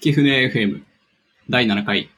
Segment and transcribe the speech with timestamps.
[0.00, 0.80] き船 FM
[1.50, 2.08] 第7回。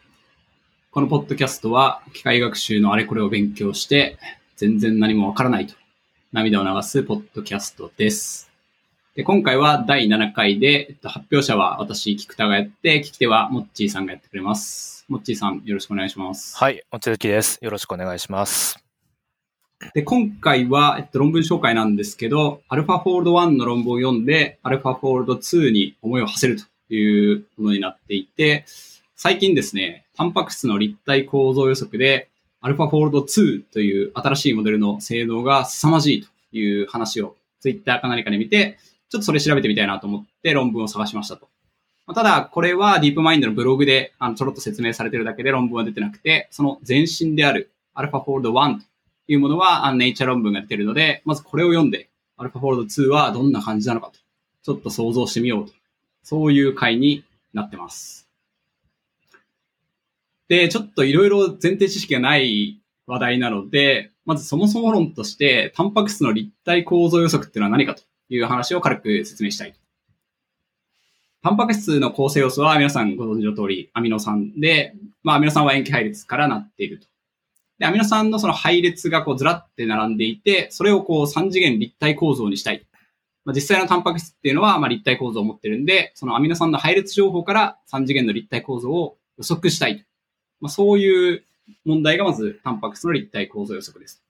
[0.93, 4.19] このポッドキャストは機械学習のあれこれを勉強して
[4.55, 5.75] 全然何もわからないと
[6.33, 8.53] 涙を流すポッドキャストです。
[9.17, 15.05] で今回は第7回で、えっと、発表者は私、菊田がやって、聞き手はモッチーさんがやってくれます。
[15.09, 16.57] モッチーさん、よろしくお願いします。
[16.57, 17.59] はい、お続きです。
[17.61, 18.79] よろしくお願いします。
[19.93, 28.65] で、今回は、えっと、論文紹介なんですけど、アルファフォールド1の論文を読んで、アルファフォールド2に思いを馳せるというものになっていて、
[29.17, 32.29] 最近ですね、タンパク質の立体構造予測で、
[32.61, 38.79] アルファフォールド2という新しいモデルの性能が凄まじいという話をツイッターか何かで見て、
[39.09, 41.49] ちょっとそれ調べてみたいなと思って論文を探しましたと。
[42.15, 48.85] ただ、これはディープマインドのブログであのちょろっと説明されてるだけで論文は出てなくて、その前身であるアルファフォールド1と
[49.29, 54.19] いうものは、あのネイチャー論文が出てるので、まずこれを読んで、アルファフォールド2はどんな感じなのかと、
[54.63, 55.73] ちょっと想像してみようと。
[56.23, 58.29] そういう回になってます。
[60.49, 69.75] で、ちょっといろいろ前提知識がない話題なので、まずそもそも論として、タンパク質の立体構造予測っていうのは何かという話を軽く説明したい。
[71.43, 77.09] タンパク質の構成要素は皆さんご存知の通りアミノ酸で、まあアミノ酸は塩基配列からなっていると。
[77.79, 82.87] で、アミノ酸のその配列がこうずらって並んでいて、それをこう3次元立体構造にしたい。
[83.45, 90.07] まあ、実際のタンパク質っていうのはまあ立体構造を持ってるんで、そのアミノ酸の配列情報から3次元の立体構造を予測したい。
[90.61, 91.45] まあ、そういう
[91.85, 94.23] 問題がまずタンパク質の立体構造予測です。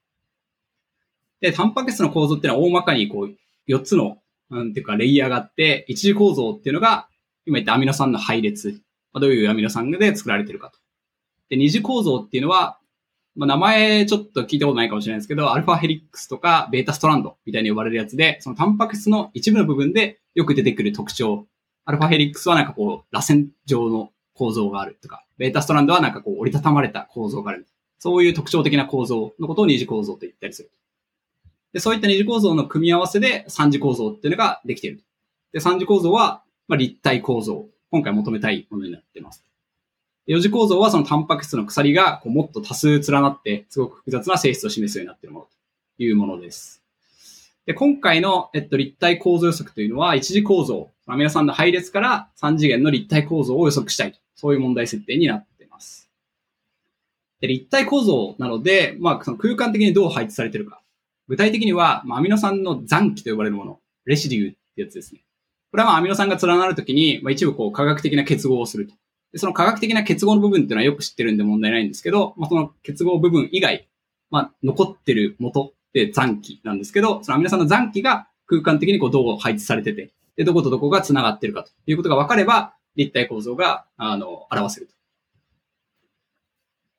[1.41, 4.17] で、タンパク質の構造っていうのは大まかにこう4つの、
[4.49, 7.07] なんていうかレイヤーがあって、一次構造っていうのが
[7.45, 8.81] 今言ったアミノ酸の配列。
[9.11, 10.79] まあ、どういうアミノ酸で作られてるかと。
[11.49, 12.79] で、二次構造っていうのは、
[13.35, 21.47] まあ、名前ちょっと聞いたことないかもしれないですけど、アルファヘリックスとかベータストランドみたいに呼ばれるやつで、そのタンパク質の一部の部分でよく出てくる特徴。
[21.85, 27.67] アルファヘリックスはなんかこう、螺旋状の構造があるとか、ベータストランドはなんかこう折りたたまれた構造がある。
[27.97, 30.71] そういう特徴的な構造のことを二次構造と言ったりする。
[31.73, 35.03] で、そういった二次構造の組み合わせで三次構造っていうのができている。
[35.53, 37.67] で、三次構造は、まあ、立体構造。
[37.89, 39.43] 今回求めたいものになっています。
[40.25, 45.45] 四次構造はそのタンパク質の鎖がこうもっと多数連なって、すごく複雑な性質を示すようになっているもの
[45.97, 46.81] というものです。
[47.65, 54.19] で、今回の、えっと、立体構造予測というのは、一次構造、アミノ酸の配列から三次元の立体構造を予測したいと。
[54.35, 56.09] そういう問題設定になっています。
[57.39, 60.81] で、立体構造なので、まあ、その空間的にどう配置されているか。
[61.27, 65.21] 具体的には、まあ、アミノ酸の残機と呼ばれるもの、レシデューってやつですね。
[65.71, 68.93] これはまあアミノ酸が連なるときに、まあ、一部こう化学的な結合をすると。
[69.33, 73.89] でその化学的な結合の部分っていうのはよく知ってるんで問題ないんですけど、まあ、その結合部分以外、
[74.29, 84.93] まあ、残ってる元って残機なんですけど、そのアミノ酸の残機が空間的にこうどう配置されてて、で、どことどこが繋がってるかということが分かれば、立体構造が、あの、表せると。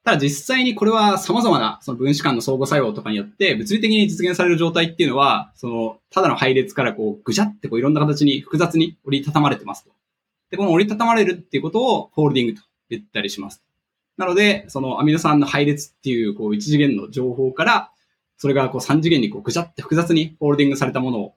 [0.04, 9.90] ただ実際にこれは様々なその分子間の相互作用とかによって物理的に実現される状態っていうのは、その、ただの配列からこう、ぐじゃってこういろんな形に複雑に折りたたまれてますと。
[10.54, 13.64] で、この折りたたまれるっていうことをフォールディングと言ったりします。
[14.16, 17.90] なので、そのアミノ酸の配列っていうこう一次元の情報から、
[18.36, 21.34] それがこう三次元にこうぐじゃって複雑にフォールディングされたものを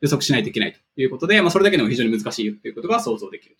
[0.00, 3.56] 予測しないといけないということで、まあそれだけでも非常に難しいということが想像できる。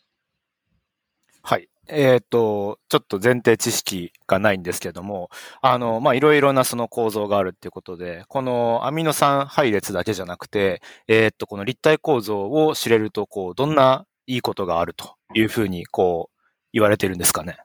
[1.42, 1.68] はい。
[1.88, 5.28] えっ、と、ちょっと前提知識がないんですけども、
[5.60, 16.40] あの、ま、いろいろなその構造があるっていうことで、このアミノ酸配列だけじゃなくて、えっ、と、この立体構造を知れると、こう、どんないいことがあるというふうに、こう、
[16.72, 17.58] 言われてるんですかね？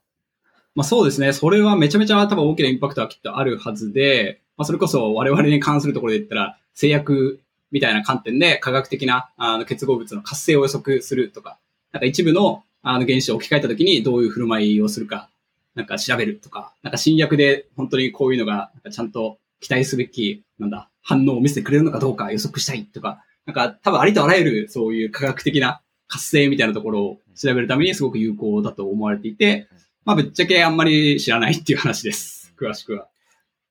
[0.76, 1.34] まあそうですね。
[1.34, 11.58] それはめちゃめちゃ多分大きなインパクトはきっとあるはずで、まあそれこそ我々に関するところで言ったら、製薬みたいな観点で科学的なあの結合物の活性を予測するとか、
[11.92, 15.30] なんか一部のあの原子を置き換えたときにどういう振る舞いをするか、
[15.76, 29.70] なんか調べるとか、なんか新薬で本当にこういうのがなんかちゃんと期待すべき、なんだ、反応を見せてくれるのかどうか予測したいとか、なんか多分ありとあらゆるそういう科学的な活性みたいなところを調べるためにすごく有効だと思われていて、
[30.04, 32.54] まあぶっちゃけあんまり知らないっていう話です。
[32.60, 33.08] 詳しくは。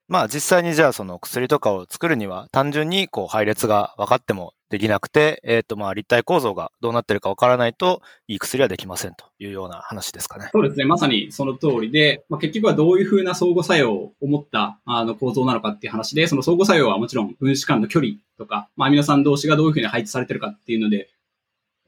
[0.08, 10.48] まあ実際にじゃあその薬とかを作るには単純にこう配列が分かってもできなくて、えっ、とまあ立体構造がどうなってるか分からないといい薬はできませんというような話ですかね。
[10.52, 10.84] そうですね。
[10.84, 21.10] まさにその通りで、まあ、結局はどういうふうな相互作用を持ったあの構造なのかっていう話で、その相互作用はもちろん分子間の距離とか、まあ、アミノ酸同士がどういうふうに配置されてるかっていうので、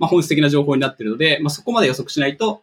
[0.01, 2.63] まあ、本質的な情報になっているので、まあ、そこまで予測しないと、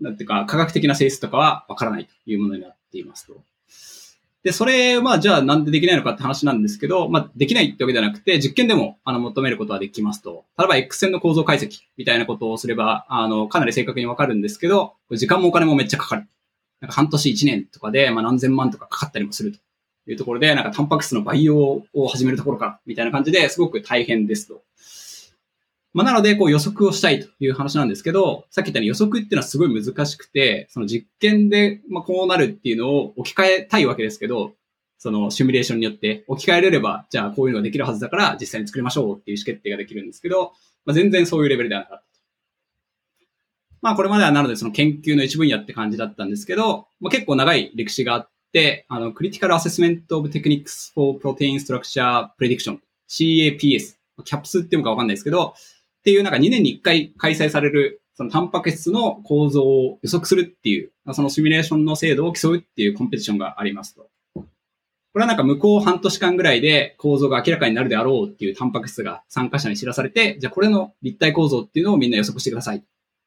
[0.00, 3.34] なんていうか、科学的な性質とかはわからないというものになっていますと。
[4.42, 10.44] で、それはじゃあなんでできないのかって話なんですけど、まあ、できないってわけじゃなくて、実験でもあの求めることはできますと。
[10.56, 16.28] 例えば X 線の構造解析みたいなことをすれば、あの、かなり正確にわかるんですけど、時間もお金もめっちゃかかる。
[16.80, 19.58] なんか半年1年とかで、まあ、何千万とかかかったりもすると
[20.10, 24.62] いうところで、なんかタンパク質の培養を始めるところからみたいな感じですごく大変ですと。
[25.98, 34.52] まあ、なので、こう予測をしたいという話なんですけど、さっき言ったように予測っていうのはすごい難しくて、その実験で、ま、こうなるっていうのを置き換えたいわけですけど、
[34.96, 40.52] そのシミュレーションによって置き換えれれば、じゃあこういうのができるはずだから実際に作りましょうっていう意思決定ができるんですけど、
[40.84, 42.04] まあ、全然そういうレベルではなかった。
[43.82, 55.54] まあこれまではなのでその研究の一分野って感じだったんですけど、まあ、結構長い歴史があって、あの、クリティカルアセスメントオブテクニックスフォープロテインストラクチャープレディクション CAPS、キャプスっていうのかわかんないですけど、
[56.08, 64.08] っていうなんか2年に1回開催されるそのタンパク質の構造を予測するっていう、そのシミュレーションの精度を競うっていうコンペティションがありますと。
[64.34, 64.44] こ
[65.16, 72.82] れはなんか向こう半年間ぐらいで構造が明らかになるであろうっていうタンパク質が参加者に知らされて、じゃあこれの立体構造っていうのをみんな予測してください。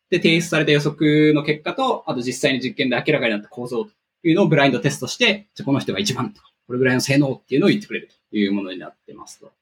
[0.10, 3.92] で、提出された予測の結果と、あと実際に実験で明らかになった構造と
[4.24, 9.54] いうのをブラインドテストして、じゃあこの人が一番とか、これぐらいの性能っていうのを言ってくれるというものになってますと。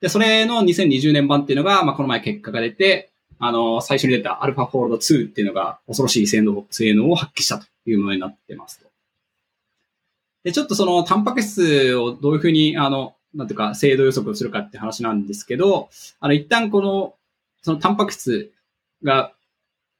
[0.00, 8.86] で、それの2020年版っていうのが、まあ、この前結果が出て、あの、最初に出た α フォールド2っていうのが恐ろしい性能性能を発揮したというものになってますと。
[10.44, 15.90] で、ちょっとそのタンパク質をどういうふうに、あの、なんていうか、精度予測をするかって話なんですけど、
[16.20, 17.14] あの、一旦この、
[17.62, 18.52] そのタンパク質
[19.02, 19.32] が、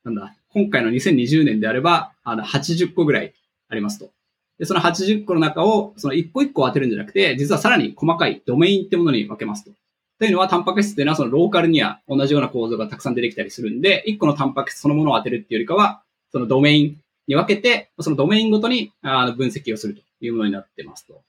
[0.05, 3.35] なんだ、今回の2020年であれば、あの、80個ぐらい
[3.69, 4.11] ありますと。
[4.59, 9.73] で、その80個の中を、その一個一個当てるんじゃなくて、実はさらに細かいドメインってものに分けますと。
[10.19, 16.03] というのは、タンパク質っていうのは、そのローカルには同じような構造がたくさん出てきたりするんで、一個のタンパク質そのものを当てるっていうよりかは、
[16.33, 21.23] そのドメインに分けて、そのドメインごとにあ分析をするというものになってますと。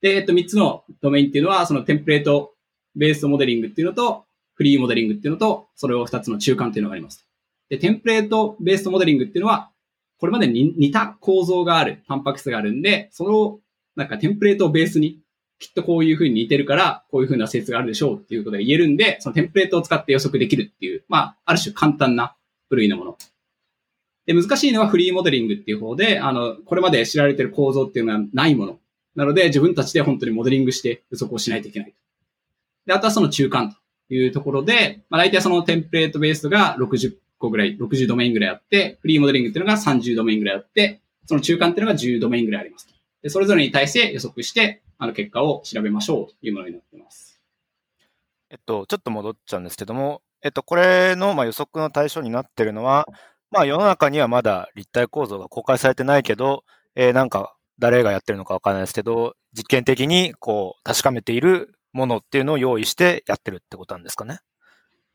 [0.00, 2.54] で、えっと、三つのドメインっていうのは、そのテンプレート
[2.96, 4.24] ベースモデリングっていうのと、
[4.54, 7.26] フリーモデリングっていうのと、それを二つの中間っていうのがあります。
[7.68, 9.70] で、テンプレートベースモデリングっていうのは、
[10.18, 13.58] これまでに似た構造がある、タンパク質があるんで、その、
[13.96, 15.18] なんかテンプレートをベースに
[15.60, 22.34] きっとこういうふうに似てるから、こういうふうな説があるでしょうっていうことが言えるんで、そのテンプレートを使って予測できるっていう、まあ、ある種簡単な
[22.70, 23.18] 部類のもの。
[24.24, 28.78] で、難しいのはフリーモデリングっていう方で、あの、これまで知られてる構造っていうのはないもの。
[29.14, 31.94] なので、自分たちで本当にモデリングして予測をしないといけない。
[32.86, 33.70] で、あとはその中間
[34.08, 42.88] というところで、まあ、大体そのテンプレートベースが60個ぐらい、60ドメインぐらいあって、フリーモデリングっていうのが30ドメインぐらいあって、その中間っていうのが10ドメインぐらいあります。
[43.22, 47.40] で、それぞれに対して予測して、あの結果を調べましょうというものになっています。
[48.50, 53.08] えっと、ちょっと戻っちゃうんですけども、えっと、これの、まあ、予測の対象になっているのは、
[53.50, 56.64] まあ、世の中にはまだ立体構造が公開されてないけど、
[56.94, 64.40] えー、なんか、誰がやってるのかわからないですけど、実験的に、こう、確かめているものっていうのを用意してやってるってことなんですかね。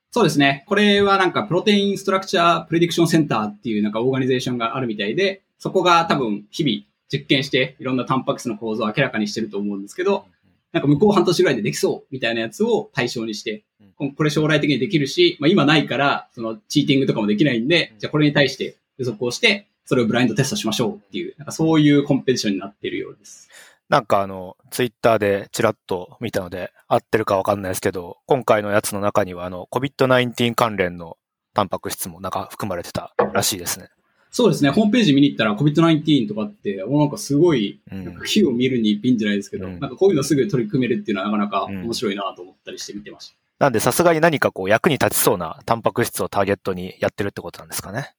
[0.09, 0.65] そうですね。
[0.67, 10.25] これはなんか、プロテインストラクチャープレディクションセンターっていうなんかオーガニゼーションがあるみたいで、そこが多分日々実験していろんなタンパク質の構造を明らかにしてると思うんですけど、
[10.72, 13.63] なんか向こう半年ぐらいでできそうみたいなやつを対象にして、
[13.98, 23.50] これ将来的にできるし、まあ、今ないから、そのチーティングとかもできないんで、じゃあこれに対して予測をして、それをブラインドテストしましょうっていう、なんかそういうコンペティションになっているようです。
[23.88, 31.18] なんかあの、ツイッターでチラッと見たので、合ってるかわかんないですけど、今回のやつの中にはあの、COVID-19 関連の
[31.54, 33.90] タンパク質もなんか含まれてたらしいですね。
[34.35, 34.69] そうですね。
[34.69, 37.80] ホームページ見に行ったら COVID-19 とかって、もうなんかすごい、
[38.25, 43.33] 火を見るにピンじゃないですけど、うん、なんかこういうのすぐ取り組めるっていうのはなかなか面白いなと思ったりして見てました。
[43.33, 48.13] うん、なんでさすがに何かこう役に立ちそうなタンパク質をターゲットにやってるってことなんですかね？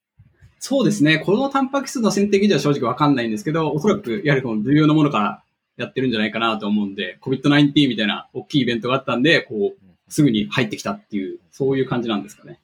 [0.57, 1.19] そうですね。
[1.19, 5.43] このタンパク質の選定技術は正直わかんないんですけど、おそらくやはりこの重要なものから
[5.77, 12.59] やってるんじゃないかなと思うんで、COVID-19 みたいな大きいイベントがあったんで、こう、すぐに入ってきたっていう、そういう感じなんですかね。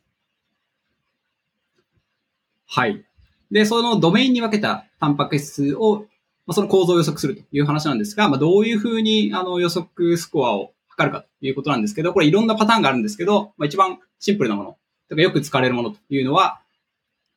[2.65, 3.05] はい。
[3.53, 6.07] で、そのドメインに分けたタンパク質を、
[6.48, 16.62] まあ、その構造を予測するという話なんですが、まあ、どういうふうにあの予測スコアを測るかということなんですけど、これいろんなパターンがあるんですけど、まあ、一番シンプルなもの、とかよく使われるものというのは、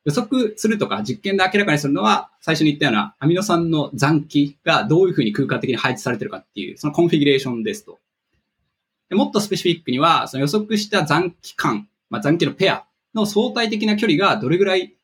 [0.06, 7.98] 予測するとか実験で明らかにするのは、最初に言ったようなアミノ酸の残機がどういうふうに空間的に配置されてるかっていう、そのコンフィギュレーションですと。
[9.10, 14.95] でもっとスペシフィックには、その予測した残機間、まあ、残機のペアの相対的な距離がどれぐらい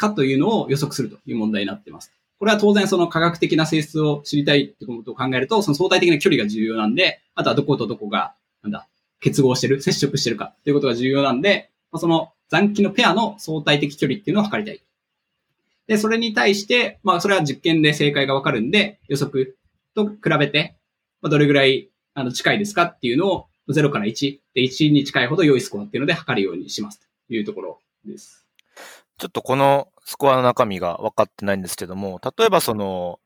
[0.00, 2.12] かというのを予測するという問題になっています。
[2.38, 8.88] これは当然その科学的な性質を知りたいってことを考えると、その相対的な距離が重要なんで、あとはどことどこが、なんだ、
[9.20, 14.82] 結合してる、接触してるかということが重要なんで、その残機のペアの相対的距離っていうのを測りたい。
[15.86, 19.58] で、それに対して、まあ、それは実験で正解がわかるんで、予測
[19.94, 20.76] と比べて、
[21.20, 28.39] まあ、どれぐらい、あの、近いですかっていうのを、0から1で1に近いほど良いスコアっていうので測るようにしますというところです。
[29.20, 33.20] ちょっとこのスコアの中身が分かってないんですけども、例えばその、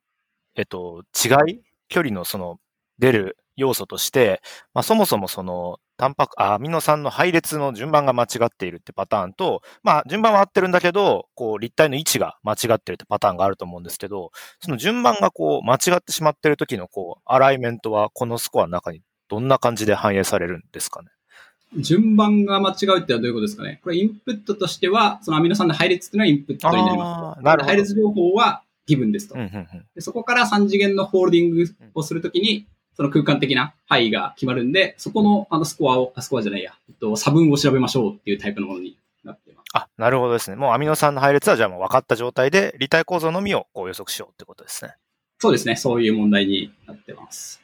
[0.57, 2.59] えっと、違い距離のその
[2.99, 4.43] 出る要素として、
[4.75, 21.09] まあ、そもそもその、タンパク、アミノ酸の配列の順番が間違っているってパターンと、まあ、順番は合ってるんだけど、こう、立体の位置が間違ってるってパターンがあると思うんですけど、その順番がこう、間違ってしまってる時のこう、アライメントはこのスコアの中にどんな感じで反映されるんですかね。
[21.77, 23.81] 順番が間違うってのはどういうことですかね？
[23.83, 29.35] これインプットとしては、そのアミノ酸の配列っていうのはインプットになりますなるほど配列情報はギブンですと。
[29.35, 29.87] うん、うん、うん。
[29.95, 31.65] でそこから3次元のホールディング
[31.95, 32.67] をするときに、
[32.97, 39.65] その空間的な範囲が決まるんで、そこのあのスコアを、あスコアじゃないや、えっと、差分を調べましょうっていうタイプのものになっています。
[39.75, 40.57] あ、なるほどですね。
[40.57, 44.95] もうアミノ酸の配列はじゃあもう分かった状態で、立体構造のみをこう予測しようってことですね。
[45.41, 45.75] そうですね。
[45.75, 47.64] そういう問題になってます。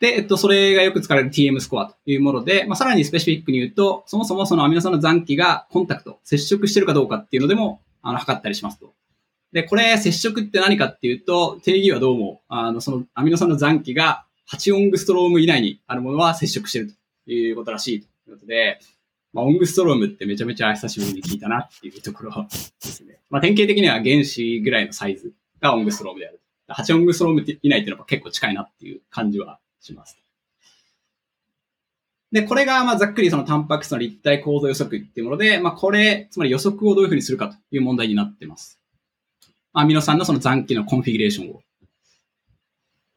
[0.00, 8.92] で、えっと、それがよく使われる TM スコアというもので、まあ、さらにスペシフィックに言うと、そもそもそのアミノ酸の残機がコンタクト、接触してるかどうかっていうのでも、あの、測ったりしますと。
[9.52, 16.92] で、これ、接触って何かっていうと、定義はどうも、あの、そのアミノ酸の残機が8オングストローム以内にあるものは接触してる
[17.24, 18.78] ということらしいということで、
[19.32, 23.18] まあ、オングストロームってめちゃめちゃ久しぶりに聞いたなっていうところですね。
[23.30, 26.40] まあ、典型的には原子ぐらいのサイズがオングストロームである。
[26.68, 30.18] 8オングストローム以内っていうのは結構近いなっていう感じはします。
[32.32, 38.80] で、これが、まあ、ざっくりそのタンパク質の立体構造予測っていうもので、まあ、これ、つまり予測をどういうふうにするかという問題になってます。
[39.72, 41.62] アミノ酸のその残機のコンフィギュレーションを。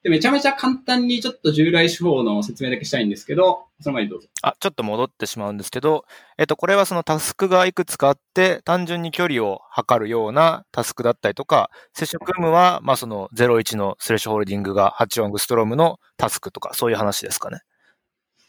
[0.02, 4.30] で、めちゃめちゃ簡単にちょっと従来手法の説明だけしたいんですけど、その前にどうぞ。
[4.42, 6.06] あ、ちょっと戻ってしまうんですけど、
[6.38, 17.60] えっと、これはそのタスクがいくつかあって、単純に距離を測るようなタスクだったりとか、接触有無は、まあその01のスレッシュホールディングが8オングストロームのタスクとか、そういう話ですかね。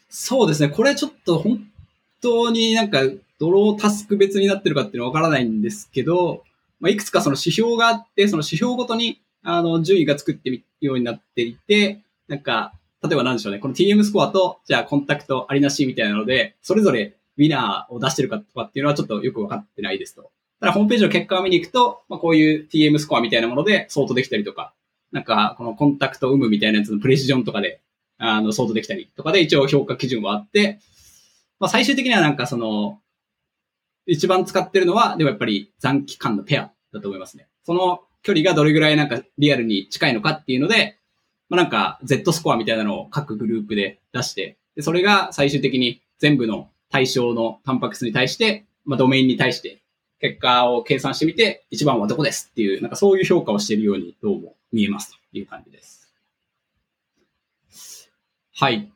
[0.08, 0.68] そうですね。
[0.68, 1.60] これちょっと本
[2.20, 3.00] 当になんか、
[3.40, 6.44] ドロータスク別になってるかっていうのはわからないんですけど、
[6.78, 12.72] まあ、いくつかその指標があって、その指標ごとに、あの、順位が作ってみようになっていて、なんか、
[13.02, 13.58] 例えば何でしょうね。
[13.58, 20.30] この TM スコアと、じゃあコンタクトありなしみたいなので、それぞれウィナーを出してるかとかっていうのはちょっとよくわかってないですと。
[20.60, 24.74] ただホームページの結果を見に行くと、まあ、こういう TM スコアみたいなものでソートできたりとか、
[25.10, 27.80] なんか、このコンタクト有無みたいなやつのプレシジョンとかで、
[28.18, 30.78] あの、ソートできたりとかで一応評価基準はあって、
[31.58, 33.00] まあ最終的にはなんかその、
[34.06, 37.48] 一番使ってるのは、でもやっぱり残機間のペアだと思いますね。
[37.64, 40.98] その距離がどれぐらいなんかリアルに近いのかっていうので、
[41.48, 49.80] まあなんか Z スコアみたいなのを各グループで出して、でそれが最終的に全部の対象のタンパク質に対して、まあドメインに対して
[50.20, 56.12] 結果を計算してみて、一番はどこですっていう、なんかそういう評価をしているようにどうも見えますという感じです。
[58.54, 58.92] はい。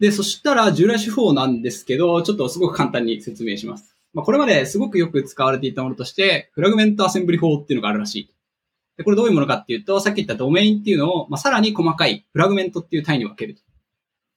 [0.00, 3.94] で、そしたら従来手法なんですけど、ちょっとすごく簡単に説明します。
[4.14, 8.30] まあ、これまですごくよく使われていたものとして、フラグメントアセンブリ法っていうのがあるらしい。
[8.96, 13.62] で、これどういうものかっていうと、さっき言ったドメインっていうのを、まあ、さらに細かいフラグメントっていう単位に分けると。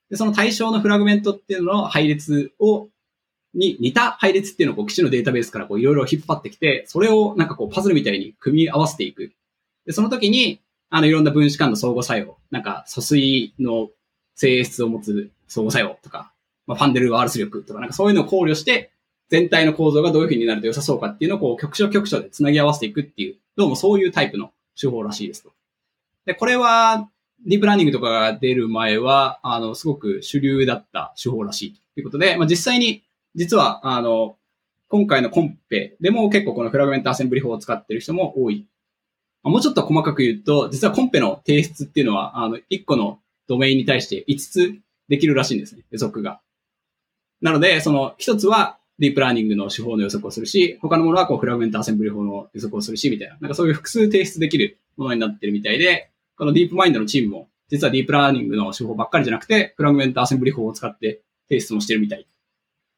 [0.09, 2.89] で、その対象のフラグメントっていうのの配列を、
[3.53, 9.31] に似た配列っていうのをこう基地のデータベースからこういろいろ引っ張ってきて、それをなんかこうパズルみたいに組み合わせていく。
[9.85, 13.89] で、その時に、あのいろんな分子間の相互作用、なんか疎水の
[14.35, 16.31] 性質を持つ相互作用とか、
[16.67, 18.91] まあ、ファンデルワールス力とか、なんかそういうのを考慮して、
[19.29, 25.53] 全体の構造がどういう風になると良さそうかっていうのをこう局所局所で繋ぎ合わせていくっていう、どうもそういうタイプの手法らしいですと。
[26.25, 27.09] で、これは、
[27.45, 33.03] ディープラーニングとかが出る前は、あの、すごく主流だった手法らしいということで、まあ、実際に、
[33.35, 34.37] 実は、あの、
[34.87, 38.67] 今回のコンペでも結構この fragment assembly 法を使ってる人も多い。
[39.43, 44.75] まあもうちょっと細かく言うと、実はコンペの提出っていうのは、あの、1個のドメインに対して5つ
[45.09, 46.39] できるらしいんですね、予測が。
[47.41, 53.37] なので、その1つはディープラーニングの手法の予測をするし、他のものはこう fragment assembly 法の予測をするし、みたいな。
[53.41, 62.27] なんかそういう複数提出できるものになってるみたいで、この DeepMind のチームも、実はディープラーニングの手法ばっかりじゃなくて、 fragment assembly 法を使って提出もしてるみたい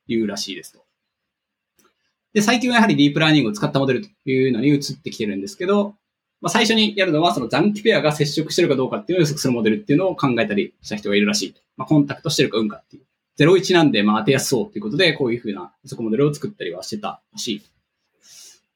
[0.08, 0.86] いうらしいですと。
[2.34, 5.96] で、最近はやはりディープラーニングを使ったモデルというのに移ってきてるんですけど、
[6.40, 11.56] まあ、最初にやるのはその残機ペアが接触してるかどうかっていうのを予測するモデルっていうのを考えたりした人がいるらしい。
[11.78, 13.07] まあ、コンタクトしてるか運かっていう。
[13.40, 17.62] 01なんでまあ当てやすそうっていうことで、こういうふうな予測モデルを作ったりはしてたし。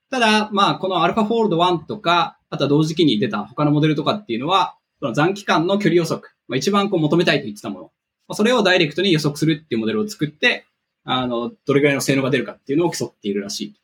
[0.10, 7.86] ただ、まあ、このアルファフォールド1とか、あとは同時期に出た他のモデルとかっていうのは、その残機間の距離予測、まあ、一番こう求めたいと言ってたもの。
[7.86, 10.66] まあ、それをダイレクトに予測するっていうモデルを作って、
[11.04, 13.76] あの、どれぐらいの性能が出るかっていうのを競っているらしい。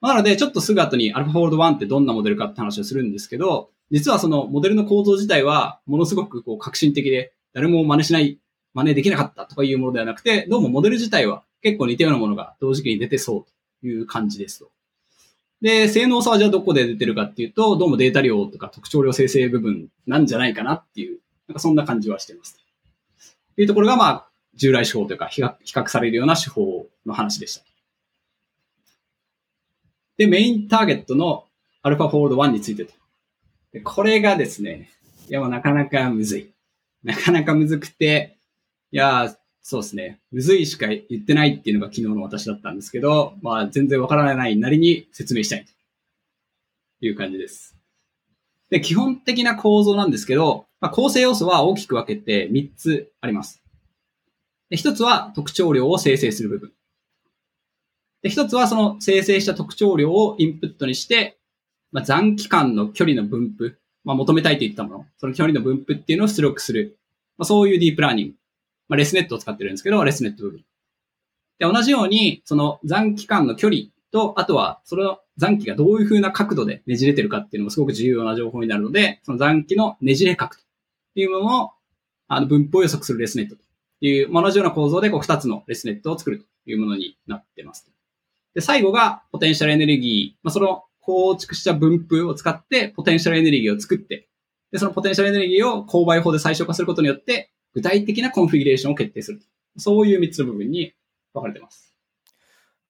[0.00, 8.38] なので、ちょっとすぐ後に AlphaFold 1ってどんなモデルかって話をするんですけど、実はそのモデルの構造自体はものすごくこう革新的で、誰も真似しない、
[8.74, 13.44] 真似できなかったとかいうものではなくて、どうもモデル自体は結構似たようなものが同時期に出てそう
[13.80, 14.70] という感じですと。
[15.60, 22.58] で、性能差はじゃあどこで出てるかっていうと、どうもデータ量とか特徴量生成部分なんじゃないかなっていう、なんかそんな感じはしてます。
[23.56, 27.64] というところが、まあ、従来手法というか比較、されるような手法の話でした。
[30.16, 31.44] で、メインターゲットの
[31.82, 32.92] AlphaFold 1についてと。
[33.72, 34.90] でこれがですね、
[35.28, 36.50] いやなかなかむずい。
[37.04, 38.36] なかなかむずくて、
[38.92, 40.20] いや、そうですね。
[40.32, 45.64] むずいしか言ってないっていうのが昨日の私だったんですけど、まあ全然わからないなりに説明したい
[47.00, 47.76] という感じです。
[48.70, 53.62] で、基本的な構造なんですけど、まあ、構成要素は大きく分けて3つあります。
[54.70, 56.72] で、1つは特徴量を生成する部分。
[58.22, 61.38] で、一つはその生成した特徴量をインプットにして、
[61.90, 66.98] まあ、残機間の距離の分布、まあ、求めたいと言ったもの、その距離の分布っていうのを出力する。
[67.36, 68.34] まあ、そういうディープラーニング。
[68.90, 70.64] まあ、レスネットを使ってるんですけど、レスネット部分。
[71.60, 81.70] で、同じように、その残機間の距離と、あとは、その残機がどういう風な角度でねじれてるかっていうのもすごく重要な情報になるので、その残機のねじれ角というものを、
[82.26, 83.62] あの、分布を予測するレスネットと
[84.00, 87.88] いう、同じような構造で、こう、二つのレスネットを作るというものになってます。
[88.54, 90.38] で、最後がポテンシャルエネルギー。
[90.42, 94.28] まあ、その構築した分布を使ってポテンシャルエネルギーを作って、
[94.72, 99.40] で、そのポテンシャルエネルギーを勾配法で最小化することによって、具体的なコンフィギュレーションを決定する。
[99.76, 100.92] そういう3つの部分に
[101.32, 101.94] 分かれてます。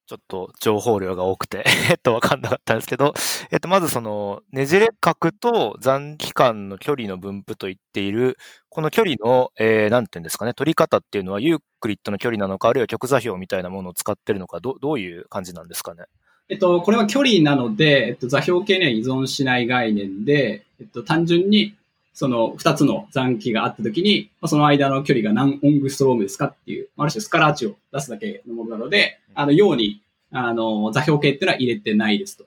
[0.07, 3.15] ちょっと情報量が多くて えっと、わかんなかったんですけど、
[3.53, 8.37] えっと、まずその、ねじれ角と残機間の距離の分布と言っている、
[8.71, 16.07] この距離の、えー、なんていうんですかね、取り方っていうのはユークリッドの距離なのか、あるいは極座標みたいなものを使ってるのか、どどういう感じなんですかね？
[16.49, 21.77] えっと、これは距離なので、えっと、座標系には依存しない概念で、えっと、単純に、
[22.21, 32.45] その二つの残機があったときに、その間の距離が何オングストロームですかっていう、ある種スカラー値を出すだけのものなので、あの、ように、あの、座標系っていうのは入れてないですと。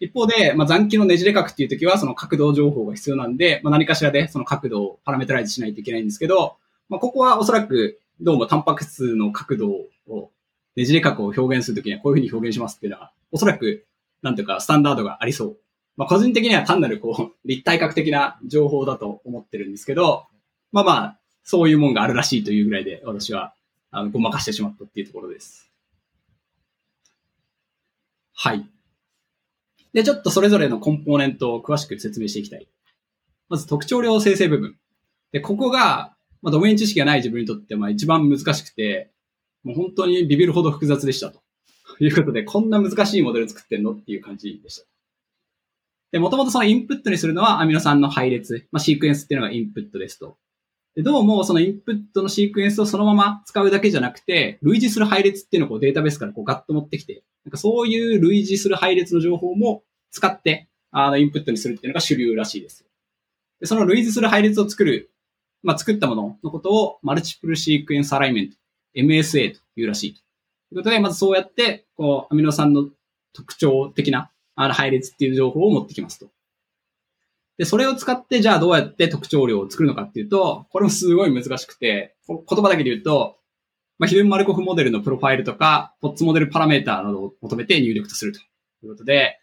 [0.00, 6.56] 一方で、まあ、残機のねじれ角っていうときは、その角度情報が必要なんで、まあ、何かしらでその角度をパラメータライズしないといけないんですけど、
[6.88, 9.68] まあ、ここはおそらく、どうもタンパク質の角度
[10.08, 10.30] を、
[10.74, 13.84] ねじれ角を表現するときにはこういうふうに表現しますっていうのは、おそらく、
[14.22, 15.56] なんていうか、スタンダードがありそう。
[15.96, 20.26] まあ、個人的には単なるこう、 立体角的な情報だと思ってるんですけど、
[20.72, 23.54] まあまあ、そういうもんがあるらしいというぐらいで、私は、
[23.90, 25.70] あの、ごまかしてしまったっていうところです。
[28.34, 28.66] はい。
[29.92, 32.66] で、ちょっとそれぞれのコンポーネントを詳しく説明していきたい。
[33.48, 34.78] まず特徴量生成部分。
[35.32, 39.12] で、ここが、まあ、ドメイン知識がない自分にとってまあ一番難しくて、
[39.62, 41.42] もう本当にビビるほど複雑でしたと。
[42.00, 43.92] いうことで、こんな難しいモデル作ってんの？
[43.92, 44.86] っていう感じでした。
[46.12, 50.36] で、もともとそのインプットにするのはアミノ酸の配列、まあ、シークエンスっていうのがインプットですと。
[50.94, 62.84] で、どうもそのインプットのシークエンスをそのまま使うだけじゃなくて、類似する配列っていうのをこうデータベースからこうガッと持ってきて、なんかそういう類似する配列の情報も使って、あの、インプットにするっていうのが主流らしいです。
[63.60, 65.10] でその類似する配列を作る、
[65.62, 68.56] まあ、作ったもののことをマルチプルシークエンスアライメント、
[68.94, 70.14] MSA というらしい。
[70.14, 70.22] とい
[70.72, 72.90] うことで、まずそうやって、こう、アミノ酸の
[73.32, 76.30] 特徴的な、あの、配列っていう情報を持ってきますと。
[77.58, 83.38] で、それを使って、じゃあどうやって特徴量を作るのかっていうと、これもすごい難しくて、言葉だけで言うと、
[83.98, 88.42] まあ、ヒルンマルコフモデルのプロファイルとか、ポッツモデルパラメーターなどを求めて入力とするとい
[88.86, 89.38] うことで、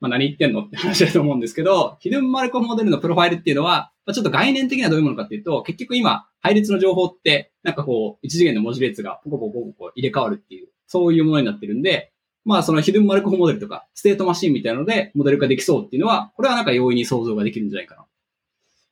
[0.00, 0.62] まあ、何言ってんの？
[0.62, 12.12] って話だと思うんですけど、ヒルンマルコフモデルのプロファイルっていうのは、まあ、ちょっと概念的にはどういうものかっていうと、結局今、配列の情報って、なんかこう、一次元の文字列がポコポコポコ入れ替わるっていう、そういうものになってるんで、
[12.50, 18.06] まあその hidden Markov model とか、 state machine みたいなのでモデル化できそうっていうのは、これはなんか容易に想像ができるんじゃないかな。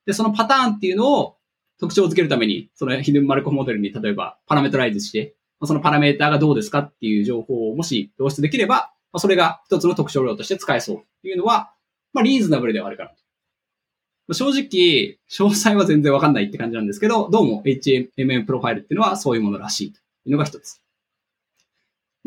[0.07, 1.37] で、そのパターンっていうのを
[1.81, 11.73] 特徴をつけるために、その hidden Markov model に例えば parametrize して、そのパラメーターがどうですかっていう情報をもし導出できれば、それが一つの特徴量として使えそうっていうのは、
[12.13, 14.35] まあリーズナブルではあるかなと。
[14.35, 20.81] 正直、詳細は全然わかんないって感じなんですけど、どうも HMM プロファイルっていうのはそういうものらしいというのが一つ。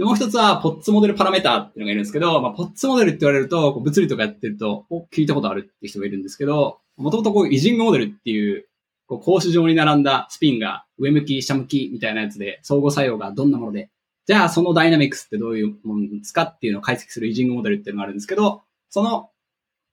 [0.02, 8.66] で、もう一つは、ポッツモデルパラメーターっていうのがいるんですけど、まあ、ポッツモデルって言われると、こう物理とかやってると、お、聞いたことあるって人がいるんですけど、もともとこう、イジングモデルっていう、
[9.06, 13.92] こう、格子状に並んだスピンが上向き、下向きみたいなやつで、相互作用がどんなもので、
[14.26, 19.30] じゃあそのダイナミクスってどういうものですかっていうのを解析するイジングモデルっていうのがあるんですけど、その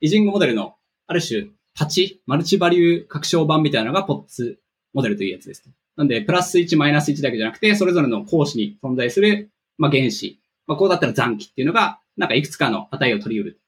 [0.00, 4.58] イジングモデルのある種、パチ、マルチバリュー拡張版みたいなのがポッツ
[4.94, 5.68] モデルというやつです。
[5.96, 10.38] なんで、プラス1、マイナス1だけじゃなくて、それぞれの格子に存在するまあ、原子。
[10.66, 13.60] まあ、こうだったら残機っていうのが、なんかいくつかの値を取り得る。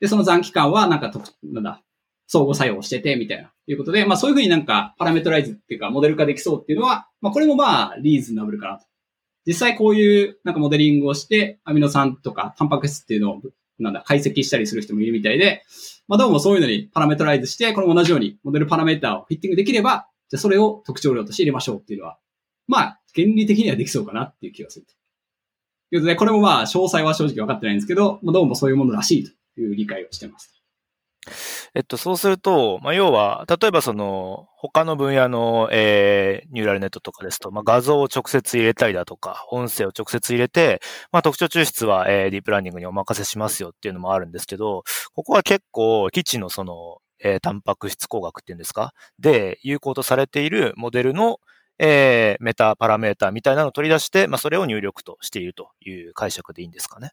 [0.00, 1.82] で、その残機関はなんかと、なんだ、
[2.26, 8.86] 相互作用をしてて、みたいな、ということで、まあそういうふうになんかパラメトライズっていうかモデル化できそうっていうのは、まあこれもまあリーズナブルかなと。
[9.46, 13.42] 実際こういうなんかモデリングをして、アミノ酸とかタンパク質っていうのを、
[13.78, 15.62] なんだ、解析したりする人もいるみたいで、
[16.08, 22.18] まあどうもそういうのにパラメトライズして、これも同じようにモデルパラメータをフィッティングできれば、じゃそれを特徴量として入れましょうっていうのは、
[22.66, 24.86] まあ原理的にはできそうかなっていう気がする。
[25.92, 30.62] ということで、これもまあ詳細は正直分かってないんですけど、どうもそういうものらしいという理解をしてます。
[31.74, 40.80] えっと、そうすると、まあ、要は、例えばその、他の分野の、えー、ニューラルネットとかですと、まあ、画像を直接入れたりだとか、音声を直接入れて、
[41.12, 51.38] まあ、特徴抽出は、えー、ディープラーニングにお任せしますよっていうのもあるんですけど、ここは結構、基地のその、えー、タンパク質工学っていうんですかで、有効とされているモデルの、
[51.78, 57.12] えー、メタパラメータみたいなのを取り出して、まあ、それを入力としているという解釈でいいんですかね。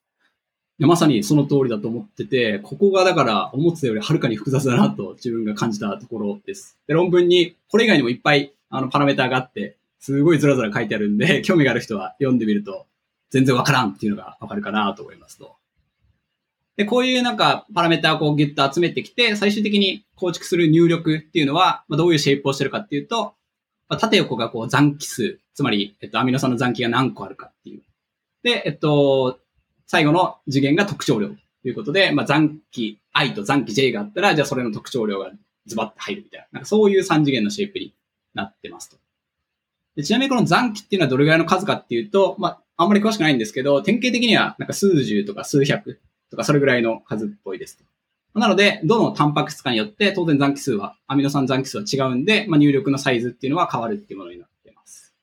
[0.80, 6.78] まさにその通りだと思ってて、ここがだから思ってたよりはるかに複雑だなと自分が感じたところです。
[6.88, 12.86] で、論文にこれ以外にもいっぱいあのパラメータがあって、すごいずらずら書いてあるんで、興味がある人は読んでみると
[13.30, 15.58] 全然わからんっていうのがわかるかなと思いますと。
[16.78, 23.34] で、こういうなんかパラメータをこうギュッと集めてきて、最終的に構築する入力っていうのは、まあ、どういうシェイプをしてるかっていうと、
[23.90, 27.82] まあ、縦横がこう残機数、つまり、えっと、アミノ酸の残機が何個あるかっていう。
[28.44, 29.40] で、えっと、
[29.88, 31.36] 最後の次元が特徴量と
[31.68, 35.32] いうことで、まあ、残機 i と残機 j があったら、じゃあそれの特徴量が
[35.66, 36.48] ズバッと入るみたいな。
[36.52, 37.94] なんかそういう3次元のシェイプに
[38.36, 38.98] なってますと。
[39.96, 46.00] でちなみにこの残機っていうのはどれぐらいの数かっていうと、まあ、あんまり詳しくないんですけど、典型的にはなんか数十とか数百
[46.30, 47.84] とかそれぐらいの数っぽいですと。
[48.36, 55.14] なので、どのタンパク質かによって当然残機数は、アミノ酸残機数は違うんで、まあ、入力のサイズっていうのは変わるっていうものになっています。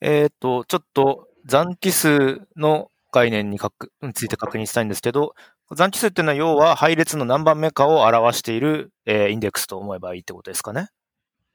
[0.00, 3.58] えっ、と、ちょっと残機数の概念に
[4.02, 5.34] について確認したいんですけど、
[5.74, 10.88] 残機数っていうのは要は配列の何番目かを表している、えー、インデックスと思えばいいってことですかね。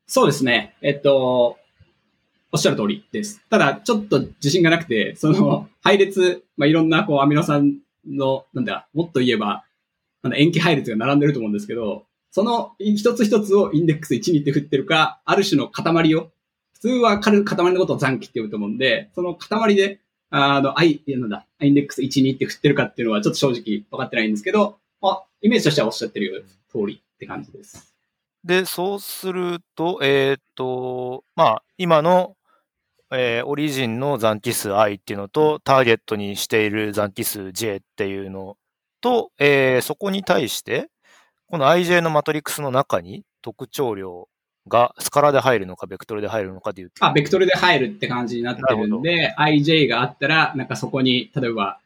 [0.06, 0.76] そうですね。
[0.82, 1.58] えっと、
[2.52, 3.42] おっしゃる通りです。
[3.50, 9.64] ただ、ちょっと自信がなくて、その配列、まあ、いろんなこうアミノ酸の、なんだ、もっと言えば、
[10.24, 16.32] なんだ、塩基配列が並んでると思うんですけど、その一つ一つをインデックス1にって振ってるか、ある種の塊を、
[16.74, 20.00] 普通は軽く塊のことを残機って呼ぶと思うんで、その塊で
[20.36, 27.94] あの、i、なんだ、インデックス1、2って振ってるかっていうのはちょっと正直分かってないんですけど、まあ、イメージとしてはおっしゃってる通りって感じです。
[28.44, 32.36] で、そうすると、えっ、と、まあ、今の、
[33.12, 38.58] えー、オリジンの残機数 i っていうのと、ターゲットにしている残機数 j っていうの
[39.04, 40.88] と、えー、そこに対して、
[41.48, 44.30] この ij のマトリックスの中に特徴量
[44.68, 47.06] がスカラで入るのか、ベクトルで入るのかでいうと。
[47.06, 51.80] あ、ベクトルで入るって感じになってるんで、ij があったら、なんかそこに、例えば、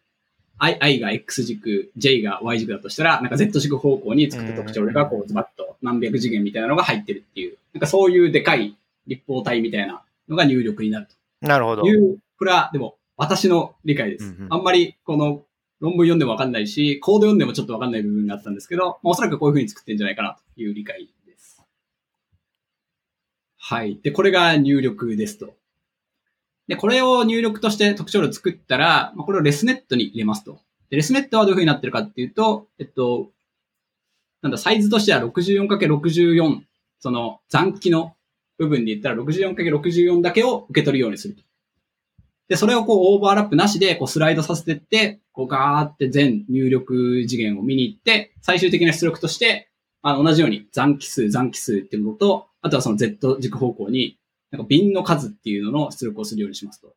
[0.60, 8.76] i, i が x 軸、j が y 軸だとしたら、なんか z 軸方向に作った特徴がこうズバッと何百次元みたいなのが入ってるっていう、なんかそういうでかい
[9.06, 11.48] 立方体みたいなのが入力になると。
[11.48, 11.88] なるほど。
[11.88, 14.26] いう、これはでも私の理解です。
[14.26, 15.42] うんうん、あんまりこの
[15.80, 21.62] 論文読んでもわかんないし、コード読んでもちょっとわかんない部分があったんですけど、まあ、おそらくこういうふうに作ってんじゃないかなという理解です
[23.58, 24.00] はい。
[24.02, 25.56] で、これが入力ですと。
[26.68, 30.60] で、これを入力として特徴量作ったら、まあ、これをレスネットに入れますと。
[30.90, 33.30] で、レスネットはどういう風になってるかっていうと、えっと、
[34.42, 36.62] なんだ、サイズとしては 64×64、
[37.00, 38.16] その残機の
[38.58, 41.44] 部分で言ったら 64×64 だけを受け取るようにすると。
[42.48, 49.70] で、それをこうオーバーラップなしでこうスライドさせてって、こうガーって全入力次元を見に行って、最終的な出力として、
[50.02, 54.18] あの同じように残機数、残機数っていうのと、あとはその Z 軸方向に、
[54.50, 56.96] なんか瓶の数っていうのの出力をするようにしますと。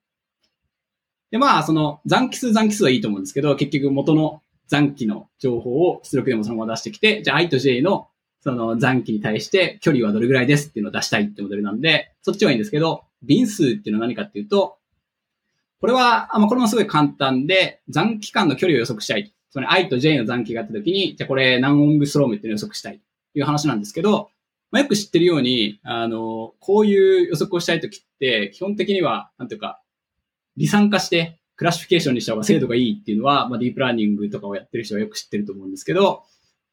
[1.31, 8.09] で、まあ、その残機数残機数はいいと思うんですけど、結局元の残機の情報を出力でもそのまま出してきて、じゃあ i と j の
[8.41, 14.79] その残機に対して距離はどれぐらいですっていうのを出したいってモデルなんで、そっちはいいんですけど、瓶数っていうのは何かっていうと、
[15.81, 19.33] これは、ま、これもすごい簡単で、残機間の距離を予測したいと。
[19.53, 23.01] その i と j の残機があったときに、じゃあこれ何オングスロームっていうのを予測したい
[23.33, 24.31] という話なんですけど、
[24.71, 29.83] まあ、よく知ってるように、あの、こういう予測をしたいときって、基本的には、なんていうか、
[30.57, 36.23] 離散化して、 classification にした方が精度がいいっていうのは、まあ、ディープラーニングとかをやってる人はよく知ってると思うんですけど、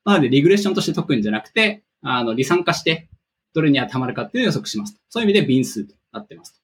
[0.05, 3.09] なので、 regression として解くんじゃなくて、あの、離散化して、
[3.53, 4.95] どれに当てはまるかっていうのを予測します。
[5.09, 6.61] そういう意味で、 bin 数となってます。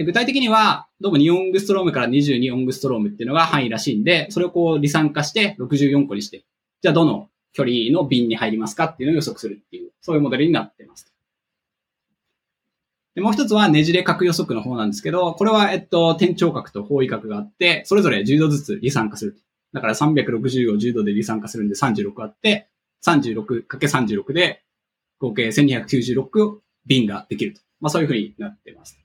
[0.00, 6.46] で具体的には、どうも2オングストロームから22オングストロームっていうのが範囲らしいんで、それをこう離散化して64個にして、
[6.80, 11.12] じゃあどの距離の瓶に入りますかっていうのを予測するっていう、そういうモデルになってます。
[13.14, 19.36] でもう一つはねじれ角予測の方なんですけど、これは、えっと、点頂角と方位角があって、それぞれ10度ずつ離散化する
[19.74, 22.70] だから360を10度で離散化するんで36あって、
[23.04, 24.62] 36×36 で
[25.18, 27.60] 合計1296瓶ができると。
[27.80, 28.98] まあそういうふうになってます。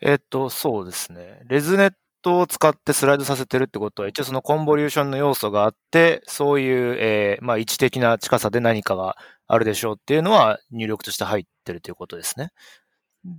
[0.00, 1.40] えっと、そうですね。
[1.46, 1.92] レズネッ
[2.22, 9.16] トを使ってスライドさせてるってことは、一応そのコンボリューションの要素があって、そういう、えー、まあ位置的な近さで何かが
[9.46, 12.50] あるでしょうっていうのは入力として入ってるということですね。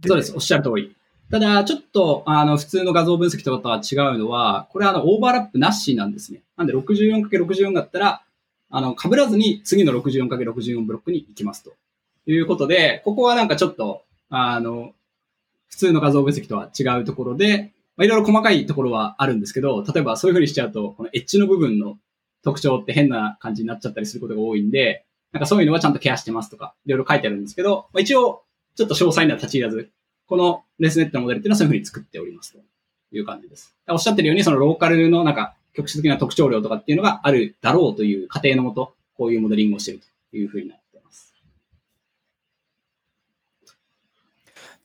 [0.06, 0.34] そうです。
[0.34, 0.96] おっしゃる通り。
[1.32, 6.42] ただ、ちょっと、あの、普通の画像分析とかとは違うのは、これはあの、オーバーラップなしなんですね。
[6.58, 8.24] なんで 64×64 だったら、
[8.72, 11.74] あの、被らずに次の 64×64 ブロックに行きますと。
[12.26, 14.94] いうことで、ここはなんかちょっと、あの、
[15.70, 21.98] 普通の画像分析とは違うところで、まあ、いろいろ細かいところはあるんですけど、例えばそういうふうにしちゃうと、このエッジの部分の
[22.44, 28.44] 特徴って変な感じになっちゃったりすることが多いんで、なんかそういうのはちゃんとケアしてますとか、いろいろ書いてあるんですけど、まあ、一応、
[28.76, 29.90] ちょっと詳細には立ち入らず、
[30.28, 32.60] このレスネットのモデルっていうのはそういうふうに作っておりますと
[33.12, 33.76] いう感じです。
[33.90, 40.00] おっしゃってるように、そのローカルのなんか局地的な特徴量とかっていうのがあるだろうという過程のもと、こういうモデリングをしている
[40.32, 41.34] というふうになっています。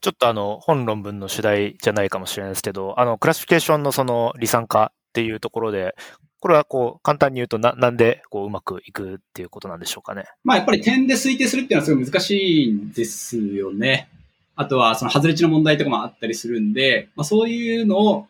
[0.05, 5.95] ちょっとあの、本論文の主題じゃないかもしれないですけど、あの、 classification のその離散化っていうところで、
[6.41, 10.25] これはこう、簡単に言うとな、なんでこう、うまくいくっていうことなんでしょうかね。
[10.45, 14.11] まあやっぱり点で推定するっていうのはすごい難しいんですよね。
[14.57, 18.27] あとはその外れ値の問題とかもあったりするんで、まあそういうのを、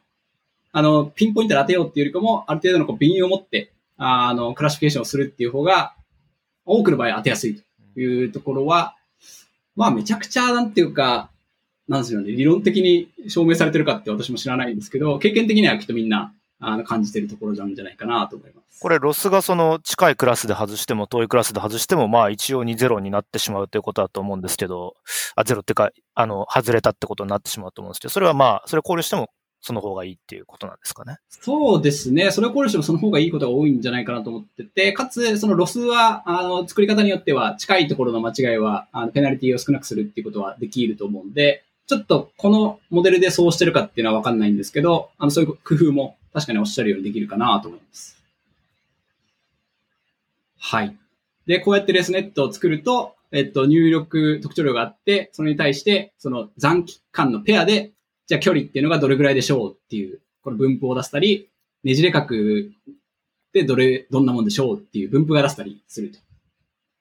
[0.71, 5.97] あの、ピンポイントで当てようっていうよりかも、ある程度のこう、瓶を持って、あの、 classification をするっていう方が、
[6.65, 7.61] 多くの場合当てやすい
[7.95, 8.95] というところは、
[9.75, 11.31] まあめちゃくちゃなんていうか、
[11.89, 18.81] なんですよね、理論的に証明されてるかって私も知らないんですけど、経験的にはきっとみんなあの感じてるところなんじゃないかなと思います。
[18.81, 24.95] これ、ロスがその近いクラスで外しても遠いクラスで外しても、まあ一応にゼロになってしまうということだと思うんですけど、
[25.37, 31.17] あ、ゼロってか、あの、外れたってことになってしまうと思うんですけど、それはまあ、それ考慮してもその方がいいっていうことなんですかね。
[31.31, 32.31] そうですね。
[32.31, 48.23] それを考慮してもその方がいいことが多いんじゃないかなと思ってて、かつ、そのロスは、あの、作り方によっては、近いところの間違いは、あの、ペナルティを少なくするっていうことはできると思うんで、ちょっとこのモデルでそうしてるかっていうのはわかんないんですけど、あの、そういう工夫も確かにおっしゃるようにできるかなと思います。
[50.59, 50.97] はい。
[51.47, 57.93] で、こうやってレスネットを作ると、えっと、入力特徴量があって、それに対して、その残機間のペアで
[58.27, 61.51] じゃあ距離っていうのがどれぐらいでしょうっていう、この分布を出したり、
[61.83, 62.35] ねじれ角
[63.53, 66.19] でどれ、どんなもんでしょうっていう分布が出したりすると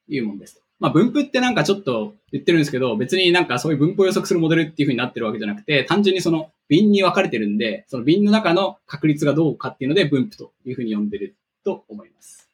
[0.08, 0.62] いうもんです。
[0.84, 12.50] まあ分布ってなんかちょっと言ってるんですけど、別になんかそういう分布を予測するモデルっていう風になってるわけじゃなくて、単純にその瓶に分かれてるんで、その瓶の中の確率がどうかっていうので分布という風に呼んでると思います。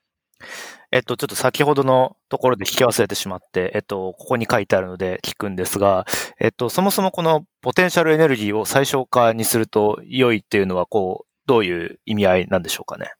[0.92, 6.06] えっと、ちょっと先ほどのところで聞き忘れてしまって、えっと、ここに書いてあるので聞くんですが、
[6.38, 13.10] えっと、そもそもこのポテンシャルエネルギーを最小化にすると良いっていうのは、こう、どういう意味合いなんでしょうかね？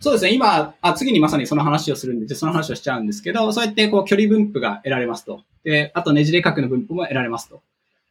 [0.00, 0.32] そうですね。
[0.32, 5.42] 今、あ次にまさにその話をするんで、その話をしちゃうんですけど、そうやってこう距離分布が得られますと。
[5.64, 7.62] で、あとねじれ角の分布も得られますと。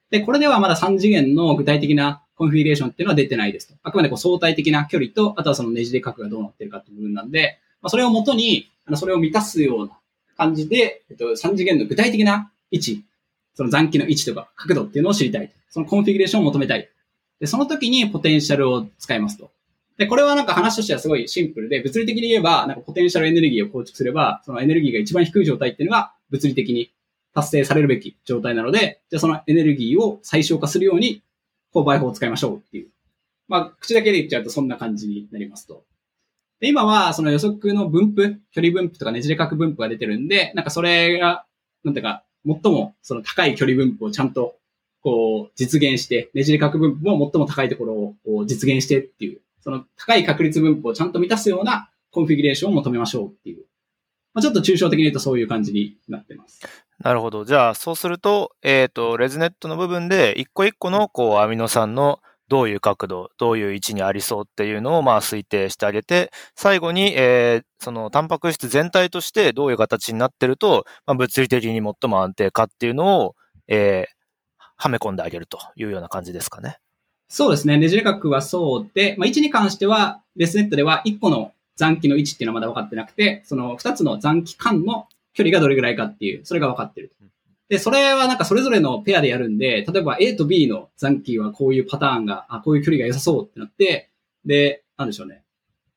[0.10, 3.76] で、これではまだ3次元の具体的なコンフィギュレーションっていうのは出てないですと。
[3.84, 9.98] あくまでこう相対的な距離と、あとはそのねじれ角がどうなってるかっていう部分なんで、まあ、それをもとに、あの、それを満たすような
[10.36, 13.04] 感じで、えっと、3次元の具体的な位置、
[13.56, 15.52] その残機の位置とか角度っていうのを知りたい。
[15.70, 16.90] そのコンフィギュレーションを求めたい。
[17.40, 19.52] で、その時にポテンシャルを使いますと。
[19.98, 26.92] で、これはなんか話としてはすごいシンプルで、物理的に言えば、なんかポテンシャルエネルギーを構築すれば、そのエネルギーが一番低い状態っていうのが物理的に
[27.34, 31.24] 達成されるべき状態なので、じゃあそのエネルギーを最小化するように、
[31.72, 32.90] こう倍法を使いましょうっていう。
[33.48, 35.84] まあ、口だけで言っちゃうとそんな感じになりますと。
[36.60, 41.46] で、今は、その予測の分布、距離分布とかねじれ角分布が出てるんで、なんかそれが、
[41.84, 44.58] なんていうか、最もその高い距離分布をちゃんと、
[45.02, 53.66] こう、実現して、ねじれ角分布も最も高いところをこう実現してっていう、その高い確率分布をちゃんと満たすようなコンフィギュレーションを求めましょうっていう。
[54.34, 56.62] まあ、ちょっと抽象的に言うとそういう感じになってます。
[57.00, 57.46] なるほど。
[57.46, 73.36] じゃあ、そうすると、えっ、ー、と、レズネットの部分で、一個一個の、こう、アミノ酸のどういう角度、どういう位置にありそうっていうのをまあ推定してあげて、最後に、えー、そのタンパク質全体としてどういう形になってると、まあ、物理的に最も安定かっていうのを、
[73.68, 76.78] えー、はめ込んであげるというような感じですかね。
[77.28, 77.78] そうですね。
[77.78, 87.12] ねじれ角はそうで、まあ、位置に関しては、レスネットでは1個の残機の位置っていうのはまだ分かってなくて、その2つの残機間の距離がどれぐらいかっていう、それが分かってる。
[87.70, 94.10] で、それはなんかそれぞれのペアでやるんで、例えば A と B の残機はこういうパターンが、あ、こういう距離が良さそうってなって、
[94.46, 95.44] で、なんでしょうね。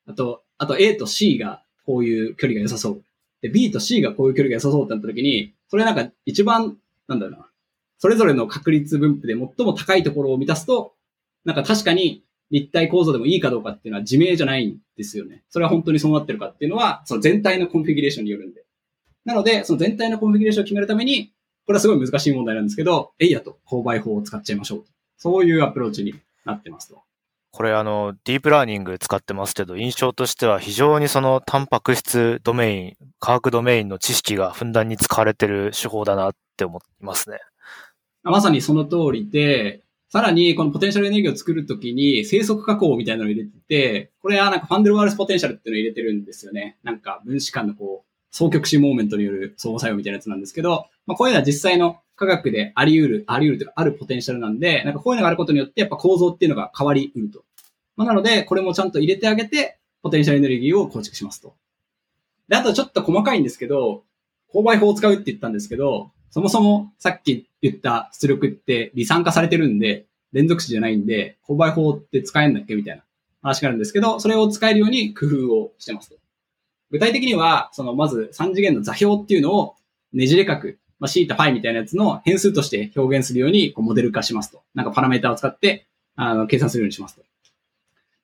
[0.06, 3.02] あと、あと A と C がこういう距離が良さそう。
[3.40, 7.46] で、B と C がこういう距離が良さそうってなった時に、それなんか一番、なんだろうな。
[7.98, 10.94] それぞれの確率分布で最も高いところを満たすと、
[11.44, 15.42] なんか確かに立体構造でもいいかどうかっていうのは自明じゃないんですよね。
[15.50, 18.64] それは本当にそうなってるかっていうのは、その全体のコンフィギュレーションによるんで。
[19.24, 21.32] なので、その全体のコンフィギュレーションを決めるために、
[21.66, 24.84] これはすごい難しい問題なんですけど、エイヤと勾配法を使っちゃいましょう。
[25.16, 27.02] そういうアプローチになってますと。
[27.52, 37.38] これあの、ディープラーニング使ってますけど、印象としては非常にそのタンパク質ドメイン、化学ドメインの知識がふんだんに使われてる手法だなって思いますね。
[38.22, 46.78] まさにその通りで、さらにこのポテンシャルエネルギーを作るときに正則化項みたいなのを入れてて、これはなんかファンデルワールスポテンシャルっていうのを入れてるんですよね。
[46.82, 57.44] なんか分子間のこう、双極子モーメントによる相互作用みたいなやつなんですけど、まあこういうのは実際の化学であり得る、あり得るというかあるポテンシャルなんで、なんかこういうのがあることによってやっぱ構造っていうのが変わり得ると。
[57.94, 61.54] まあ、なので、これもちゃんと入れてあげて、ポテンシャルエネルギーを構築しますと。
[62.48, 64.02] で、あとちょっと細かいんですけど、
[64.52, 73.02] 勾配法を使うって言ったんですけど、そもそもさっき言った出力って離散化されてるんで、連続詞じゃないんで、勾配法って使えんだっけみたいな
[73.42, 76.16] 話があるんですけど、それを使えるように工夫をしてます。
[76.90, 79.74] 具体的には、そのまず3次元の座標っていうのを
[80.12, 84.62] ねじれ角、まあ、シータ、ファイみたいなやつの変数として表現するようにこうモデル化しますと。
[84.74, 87.22] なんかパラメータを使って、あの、計算するようにしますと。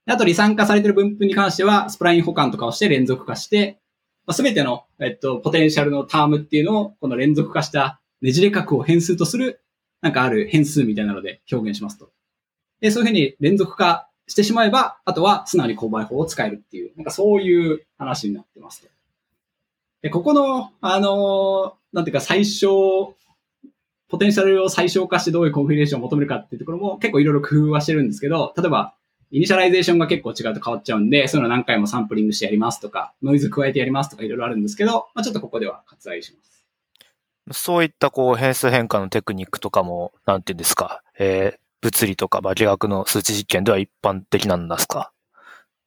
[0.09, 3.79] あと、離散化されてる分布に関しては、スプライン保管とかをして連続化して、
[4.33, 9.61] す、べ、ての、えっと、ポテンシャルのタームっていうのを、この連続化したねじれ角を変数とする、
[10.01, 12.11] なんかある変数みたいなので表現しますと。
[12.81, 18.89] で、そういうふうに連続化してしまえば、あとは素直に勾配法を使えるっていう、なんかそういう話になってますと。
[20.03, 23.17] で、ここの、あのなんていうか最小、
[24.09, 28.95] ポテンシャルを最小化してどういう configuration を求めるかっていうところも結構いろいろ工夫はしてるんですけど、例えば、
[29.31, 37.59] initialization が結構違うと変わっちゃうんで、そういうの何回もサンプリングしてやりますとか、ノイズ加えてやりますとかいろいろあるんですけど、まあ、ちょっとここでは割愛します。
[37.59, 45.13] そういったこう変数変換のテクニックとかも、なんていうんですか、えー、物理とか化学の数値実験では一般的なんですか？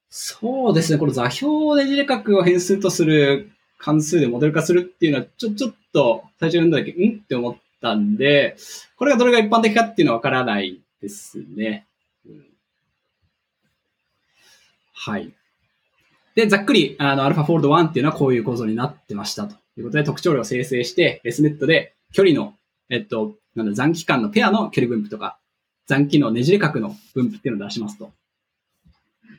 [0.09, 0.97] そうですね。
[0.97, 7.19] この座標ねじれ角を変数とする関数でモデル化するっていうのは、ちょ、ちょっと最初読んだ時、ん？
[7.23, 8.55] って思ったんで、
[8.95, 11.85] これがどれが一般的かっていうのはわからないですね。
[15.01, 15.31] はい。
[16.35, 22.53] で、ざっくり、あの、アルファフォールド1っていうのはこういう構造になってましたということで、特徴量を生成して、レスネットで距離の、
[22.89, 25.39] えっと、なんだ、残機間のペアの距離分布とか、
[25.87, 28.11] 残機のねじれ角の分布っていうのを出しますと。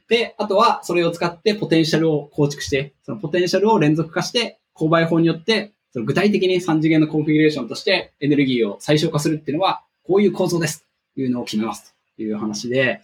[0.09, 13.03] で、あとはそれを使ってポテンシャルを構築して、そのポテンシャルを連続化して、勾配法によって、その具体的に3次元のコンフィギュレーションとしてエネルギーを最小化するっていうのは、こういう構造ですというのを決めますという話で、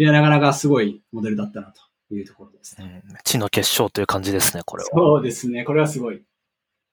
[0.00, 1.74] いや、なかなかすごいモデルだったな
[2.08, 3.02] というところですね。
[3.06, 4.88] うん、地の結晶という感じですね、これは。
[4.90, 6.22] そうですね、これはすごい。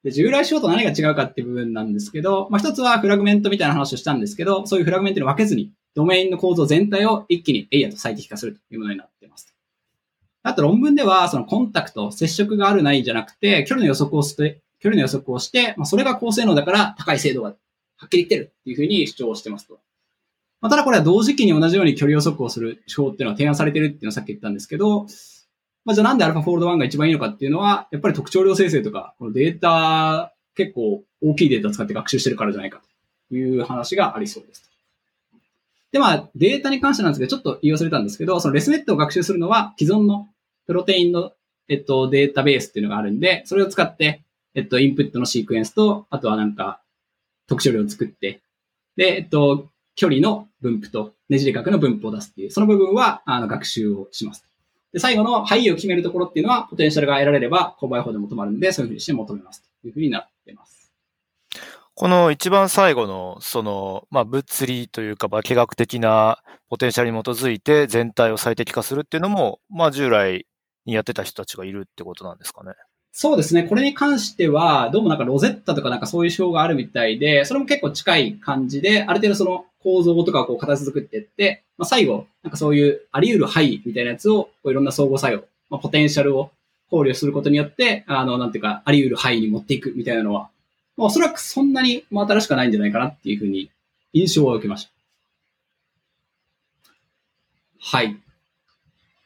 [0.04, 9.56] で、従来仕と何が違うかっていう部分なんですけど、まあ、一つはフラグメントみたいな話をしたんですけど、そういうフラグメントに分けずに、ドメインの構造全体を一気にエイヤと最適化するというものになっています。
[10.43, 17.56] あと論文では、そのコンタクト、接触があるないじゃなくて、距離の予測をして、距離の予測をして、まあ、それが高性能だから高い精度が
[17.96, 19.80] はっきり言ってるっていうふうに主張してますと。
[20.62, 25.06] まあ、ただこれは同時期に同じように距離予測をする手法っていうのは提案されてるっていうのはさっき言ったんですけど、
[25.86, 32.82] まあ、じゃあなんで α ファフォールド1が一番いいのかっていうのは、やっぱり特徴量生成とか、このデータ、結構大きいデータ使って学習してるからじゃないか
[33.30, 34.70] という話がありそうです。
[35.91, 40.28] で、まあ、データに関してなんですけど、ちょっと言い忘れたんですけど、そのレスネットを学習するのは既存の
[40.65, 41.32] プロテインの、
[41.70, 44.24] えっと、データベースっていうのがあるんで、それを使って、
[44.56, 46.82] えっと、インプットのシークエンスと、あとはなんか、
[47.48, 48.41] 特徴量を作って、
[48.98, 54.46] で、えっと、距離の分布とねじれ角の分布を出すっていう、その部分は、あの、学習をします。
[54.94, 60.94] で、最後の範囲を決めるところっていうのは、ポテンシャルが得られれば、購買法で求まるんで、そういうふうにして求めますというふうになってます。
[61.96, 70.46] この一番最後の、その、まあ、物理というか、化学的なポテンシャルに基づいて全体を最適化するっていうのも、まあ、従来
[70.86, 72.74] にやってた人たちがいるってことなんですかね。
[73.20, 73.64] そうですね。
[73.64, 86.52] これに関しては、どうもなんかロゼッタとかなんかそういう手法があるみたいで、それも結構近い感じで、ある程度その構造とかをこう形作っていって、まあ、最後、なんかそういうあり得る範囲みたいなやつを、こういろんな相互作用、まあ、ポテンシャルを
[86.92, 90.52] 考慮することによって、あの、なんていうか、あり得る範囲に持っていくみたいなのは、
[90.96, 93.72] まあ、おそらくそんなに新しくないんじゃないかなっていうふうに
[94.13, 94.92] 印象を受けました。
[97.80, 98.15] はい。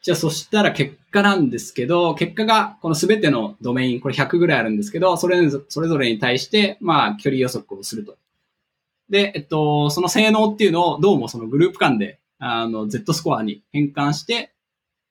[0.02, 8.18] じゃあそしたら結果なんですけど、結果がこのすべてのドメイン、これ100ぐらいあるんですけど、それそれぞれに対して、まあ、距離予測をすると。
[9.10, 14.54] で、えっと、その性能っていうのをどうもそのグループ間で、あの、Z スコアに変換して、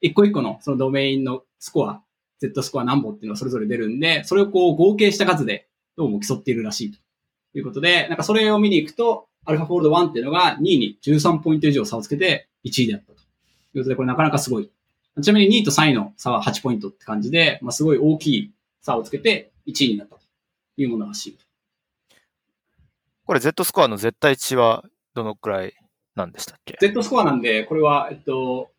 [0.00, 2.02] 一個一個のそのドメインのスコア、
[2.40, 6.98] Z スコア何本っていうのがそれぞれ出るんで、それをこう合計した数でどうも競っているらしいと
[7.56, 13.14] いうことで、なんかそれを見に行くと、アルファフォールド1っていうのが2位に13ポイント以上差をつけて1位であったとい
[13.74, 14.70] うことで、これなかなかすごい。
[15.20, 20.22] ちなみに2位と3位の差は8ポイントって感じで、まあ、すごい大きい差をつけて1位になったと
[20.76, 21.38] いうものらしい。
[23.26, 24.84] これ Z スコアの絶対値は
[25.14, 25.74] どのくらい
[26.16, 28.70] なんでしたっけ ?Z スコアなんで、これは、えっと、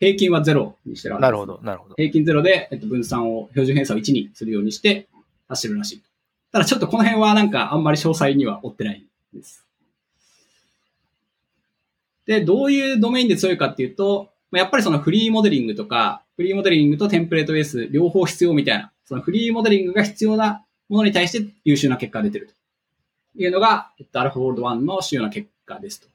[0.00, 1.94] 平均は0にしてるなるほど、なるほど。
[1.96, 5.08] 平均0で、えっと、分散を、標準偏差を1にするようにして
[5.48, 6.02] 走るらしい。
[6.52, 9.66] ただちょっとこの辺はなんかあんまり詳細には追ってないです。
[12.26, 26.08] で、どういうドメインで強いかっていうと、やっぱりそのフリーモデリングとか、フリーモデリングとテンプレートベース両方必要みたいな、そのフリーモデリングが必要なものに対して優秀な結果が出てるというのが、えっと、アルファボールド1の主要な結果ですと。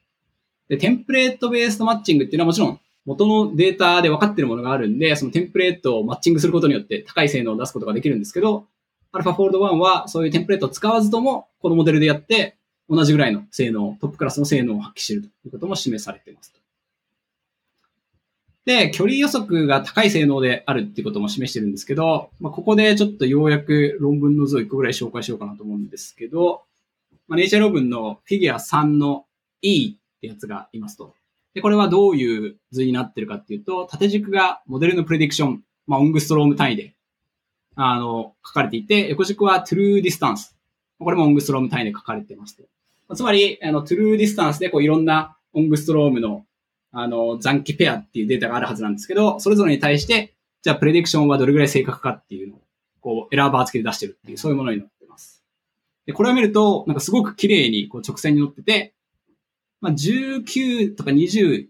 [0.69, 8.65] で、テンプレートベースとマッチングっていうのはもちろん元のデータで分かってるものがあるんで、そのテンプレートをマッチングすることによって高い性能を出すことができるんですけど、
[9.11, 12.55] アルファフォールド1はそういうテンプレートを使わずとも、このモデルでやって
[12.89, 16.53] 同じぐらいの性能、トップクラスの性能を発揮しているということも示されています。
[18.65, 26.63] で、距離予測が高い性能であるってことも示してるんですけど、まあ、ここでちょっとようやく論文の図を1個ぐらい紹介しようかなと思うんですけど、
[27.27, 29.25] まあ、ネイチャー論文のフィギュア3の
[29.61, 31.13] E ってやつがいますと。
[31.53, 36.95] で、これはどういう図になってるかっていうと、縦軸がモデルの prediction、まあ、オングストローム単位で、
[37.75, 40.55] あの、書かれていて、横軸は true distance。
[40.99, 43.15] これもオングストローム単位で書かれてますと。
[43.15, 46.45] つまり、あの、 true distance でこういろんなオングストロームの、
[46.93, 52.61] あの、残基ペアっていうデータがあるはずなんですけど、それぞれに対して、じゃあ prediction はどれぐらい正確かっていうのを、
[53.01, 55.43] こう、エラーバー付けで出してるっていう、そういうものになってます。
[56.05, 58.93] で、これを見ると、なんかすごく綺麗にこう直線に乗ってて、
[59.81, 61.67] まあ、19とか20、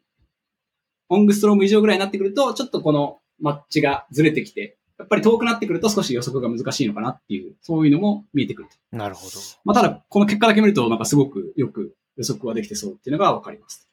[1.09, 8.75] オングストローム以上ぐらいになってくると、ちょっとこのマッチがずれてきて、やっぱり遠くなってくると少し予測が難しいのかなっていう、そういうのも見えてくると。
[8.95, 9.31] なるほど。
[9.65, 13.89] まあ、ただ、この結果だけ見ると、なんかすごくよく予測はできてそうっていうのがわかります。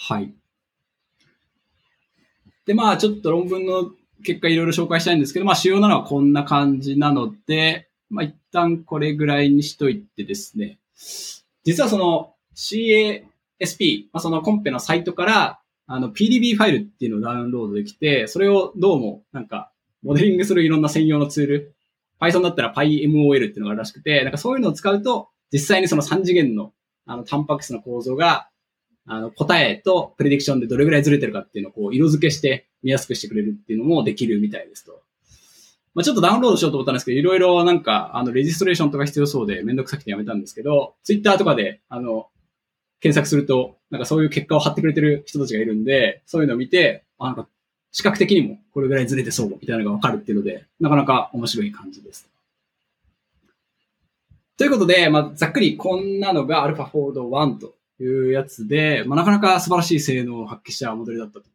[0.00, 0.32] はい。
[2.66, 3.90] で、まあ、ちょっと論文の
[4.24, 10.78] 結果いろいろ紹介したいんですけど、まあ、主要なのはこんな感じなので、まあ、一旦これぐらいにしといてですね。
[11.64, 19.72] 実はその CASP、まあ、そのコンペのサイトから、あの PDB ファイルっていうのをダウンロードできて、それをどうもなんか
[20.02, 21.74] モデリングするいろんな専用のツール、
[22.20, 26.72] Python だったら PyMOL っていうのがあるらしくて、なんかそういうのを使うと、実際にその3次元の
[27.06, 28.48] あのタンパク質の構造が、
[29.08, 35.00] あの答えとプレディクションでどれぐらいずれてるかっていうのをこう色付けして見やすくしてくれるっていうのもできるみたいですと。
[35.94, 42.28] まあ、ちょっとダウンロードしようと思ったんですけど、いろいろなんか、あの、レジストレーションとか必要そうでめんどくさくてやめたんですけど、ツイッターとかで、あの、
[43.00, 47.48] 検索すると、なんかそういう結果を貼ってくれてる人たちがいるんで、そういうのを見て、あ、なんか、
[47.90, 52.28] 視覚的にもこれぐらいずれてそうみたいなのがわかるっていうので、なかなか面白い感じです。
[54.56, 61.48] ということで、まあ、ざっくりこんなのが AlphaFold 1というやつで、まあ、なかなか素晴らしい性能を発揮したモデルだったと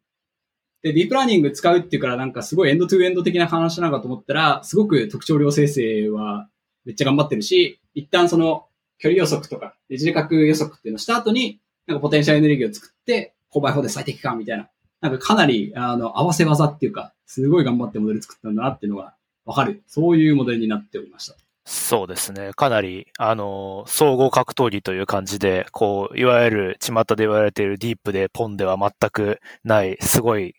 [0.84, 6.46] で、ディープラーニング使うっていうからなんかすごいエンドトゥエンド的な話なのかと思ったら、すごく特徴量生成は
[6.84, 8.66] めっちゃ頑張ってるし、一旦その
[8.98, 14.68] 距離予測とか、ねじれ角予測っていうのをした後に、なんかポテンシャルエネルギーを作って、購買法で最適化みたいな。
[15.00, 19.14] なんかかなり、あの、合わせ技っていうか、すごい頑張ってモデル作ったんだなっていうのが
[19.46, 19.82] わかる。
[19.86, 21.36] そういうモデルになっておりました。
[21.66, 22.52] そうですね。
[22.54, 30.54] かなり、あの、総合格闘技という感じで、こう、いわゆる、巷で言われているディープでポンでは全くない、すごい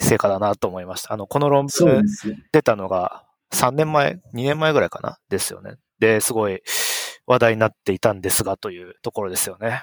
[0.00, 1.12] 成果だなと思いました。
[1.12, 2.02] あの、この論文
[2.52, 5.18] 出たのが3年前、2年前ぐらいかな？
[5.28, 5.76] ですよね。
[6.00, 6.62] で、すごい
[7.26, 9.82] 話題になっていたんですがというところですよね。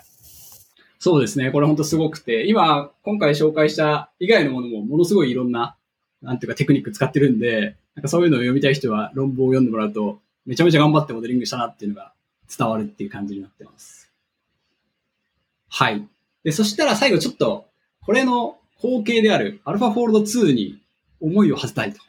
[0.99, 1.49] そうですね。
[1.51, 5.75] これ本当すごくて、今、今回紹介した以外のものもものすごいいろんな、
[6.21, 10.19] なんていうかテクニック使ってるんで、なんかそういうのを読みたい人は論文を読んでもらうと、
[10.51, 12.11] めちゃめちゃ頑張ってモデリングしたなっていうのが
[12.57, 14.11] 伝わるっていう感じになってます。
[15.69, 16.05] はい。
[16.43, 17.67] で、そしたら最後ちょっと、
[18.05, 20.81] これの後継であるアルファフォールド2に
[21.21, 22.01] 思いを馳せたいと。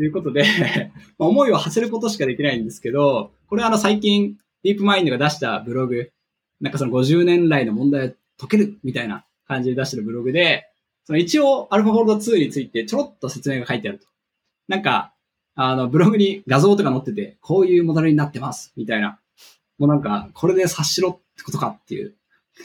[0.00, 0.44] いうことで
[1.18, 6.12] まあ、思いを馳せることしかできないんですけど、これはあの最近、ディープマインドが出したブログ、
[6.60, 10.68] なんかその50年来の問題を解けるみたいな感じで出してるブログで、
[11.06, 14.06] その一応アルファフォールド2についてちょろっと説明が書いてあると。
[14.68, 15.12] なんか、
[15.54, 19.18] あの、ブログに画像とか載ってて、こういうモデルになってます、みたいな。
[19.78, 22.14] もうなんか、これで察しろってことかっていう、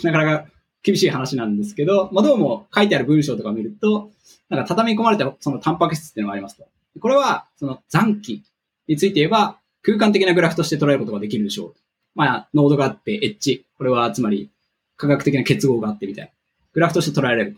[0.03, 0.45] なかなか
[0.83, 4.11] 厳しい話なんですけど、まあ、どうも書いてある文章とか見ると、
[4.49, 6.65] なんか畳み込まれたそのタンパク質っていうのがありますと。
[6.99, 8.43] これは、その残機
[8.88, 11.75] について言えば、空間的なグラフとして捉えることができるでしょう。
[12.15, 13.65] まあ、ノードがあって、エッジ。
[13.77, 14.49] これは、つまり、
[14.95, 16.31] 科学的な結合があってみたいな。
[16.73, 17.57] グラフとして捉えられる。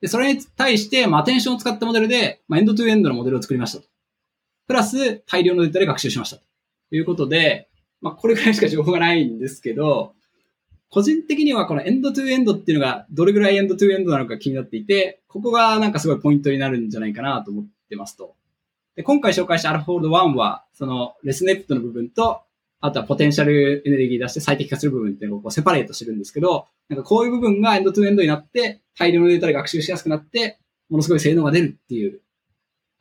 [0.00, 3.88] で、それに対して、まあ、アテンションを使ったモデルで、まあ、エンドトゥエンドのモデルを作りましたと。
[4.66, 6.44] プラス、大量のデータで学習しましたと。
[6.90, 7.68] いうことで、
[8.00, 10.14] まあ、これぐらいしか情報がないんですけど、
[10.90, 18.34] 個人的にはこのエンドトゥエンドっていうのがどれぐらいエンドトゥエンドなのか気になっていて、ここがなんかすごいポイントになるんじゃないかなと思ってますと。
[18.94, 22.42] で今回紹介したアルフォールド1は、そのレスネットの部分と、
[22.80, 30.58] あとはポテンシャルエネルギー出して最適化する部分っていうのをこうセパレートしてるんですけど、なんかこういう部分がエンドトゥエンドになって、大量のデータで学習しやすくなって、
[30.90, 32.20] ものすごい性能が出るっていう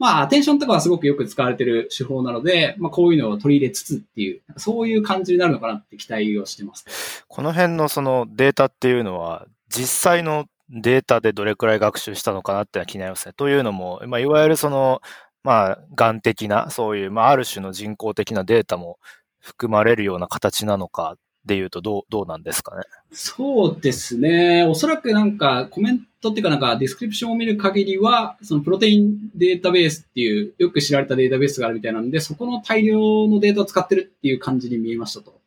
[0.04, 7.24] まあ、アテンションとかはすごくよく使われてる手法なので、まあ、こういうのを取り入れつつっていう、そういう感じになるのかなって期待をしてます。
[7.30, 13.34] この辺のそのデータっていうのは、実際のデータでどれくらい学習したのかなってのは気になりますね。
[13.38, 15.02] というのも、まあ、いわゆるその、
[15.42, 19.00] まあ、 GAN 的な、そういう、まあ、ある種の人工的なデータも
[19.40, 21.16] 含まれるような形なのか
[21.46, 22.84] で言うとどう、どうなんですかね？
[23.12, 24.64] そうですね。
[24.64, 35.42] おそらくなんかコメントっていうかなんか description を見る限りは、その protein database っていうよく知られたデータベースがあるみたいなんで、そこの大量のデータを使ってるっていう感じに見えましたと。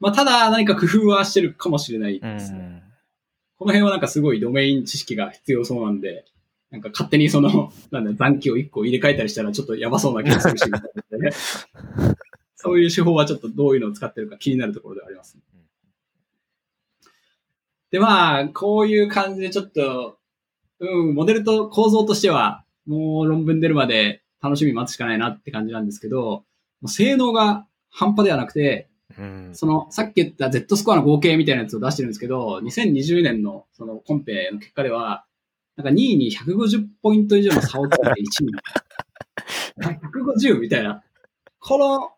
[0.00, 2.82] まあ、ただ何か工夫はしてるかもしれないですね。
[3.56, 6.24] この辺はなんかすごいドメイン知識が必要そうなんで、
[6.70, 11.30] なんか勝手にその、なんだ、残機を1個入れ替えたりしたらちょっとやばそうな気がするし、みたいな、ね。
[12.64, 15.42] そういう手法はちょっとどういうのを使ってるか気になるところではあります、ね。
[17.90, 20.16] で、まあ、こういう感じでちょっと、
[20.80, 26.44] うん、モデルと構造としては、もう論文出るまで楽しみ待つしかないなって感じなんですけど、
[26.86, 28.88] 性能が半端ではなくて、
[29.18, 35.26] うん、その、さっき言った Z スコアの合計みたいなやつを出してるんですけど、2020年のそのコンペの結果では、
[35.76, 38.50] なんか2位に150ポイント以上の差をつけて1位。
[40.48, 41.02] 150みたいな。
[41.66, 42.10] この、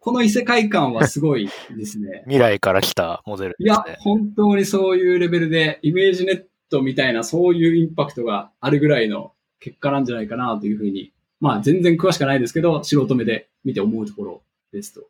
[0.00, 2.22] この異世界感はすごいですね。
[2.28, 15.08] 未来から来たモデル、ね、いや、本当にそういうレベルで、イメージネットみたいな、そういうインパクトがあるぐらいの結果なんじゃないかなというふうに、まあ全然詳しくないですけど、素人目で見て思うところですと。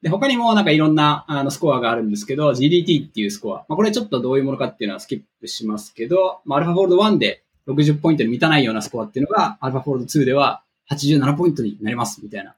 [0.00, 3.66] で、他にもなんかいろんなあのスコアがあるんですけど、GDT っていうスコア。
[3.68, 12.54] まあこれちょっとどういうものかっていうのはスキップしますけど、まあアルファフォールド1で60ポイントに満たないようなスコアっていうのが、アルファフォールド2では87ポイントになります、みたいな。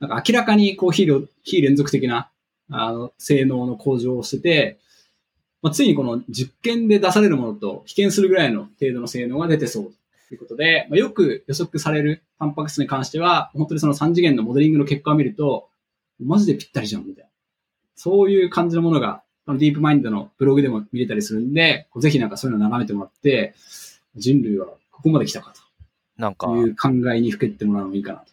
[0.00, 1.08] なんか明らかにこう非
[1.42, 2.30] 非連続的な、
[2.70, 4.78] あの、性能の向上をしてて、
[5.62, 9.92] まあ、ついにこの実験で出されるものと比見するぐらいの程度の性能が出てそう
[10.28, 15.68] ということで、まあ、よく予測されるタンパク質に関しては、本当にその3次元のモデリングの結果を見ると、
[16.20, 17.30] マジでぴったりじゃん、みたいな。
[17.96, 23.54] そういう感じのものが、このディープマインドのブログでも見れたりするんで、ぜひなんかそういうのを眺めてもらって、
[24.14, 25.67] 人類はここまで来たかと。
[26.18, 28.26] なんか、いう考えにふけってもらうのもいいかなと。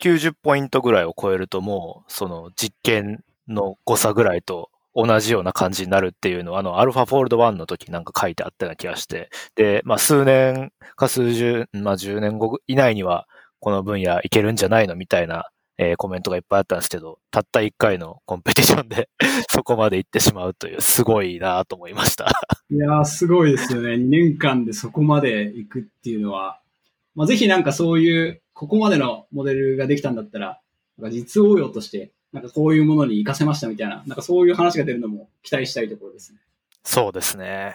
[0.00, 13.26] 90ポイントぐらいを超えるともう、その実験の誤差ぐらいと同じような感じになるっていうのは、あの、アルファフォールド1の時なんか書いてあったような気がして、で、まあ数年か数十、まあ10年後以内には
[13.60, 19.08] この分野いけるんじゃないのみたいな、えー、コメントがいっぱいあったんですけど、たった1回のコンペティションで
[19.50, 22.26] そこまで行ってしまうという、すごいなと思いました
[22.70, 23.90] いやー、すごいですよね。
[23.94, 26.60] 2年間でそこまで行くっていうのは、
[27.18, 30.60] まあ、ぜひなんかそういう、ここまでのモデルができたんだったら、
[30.98, 36.38] なんか実応用として、なんかこういうものに活かせましたみたいな、なんかそういう話が出るのも期待したいところですね。
[36.84, 37.74] そうですね。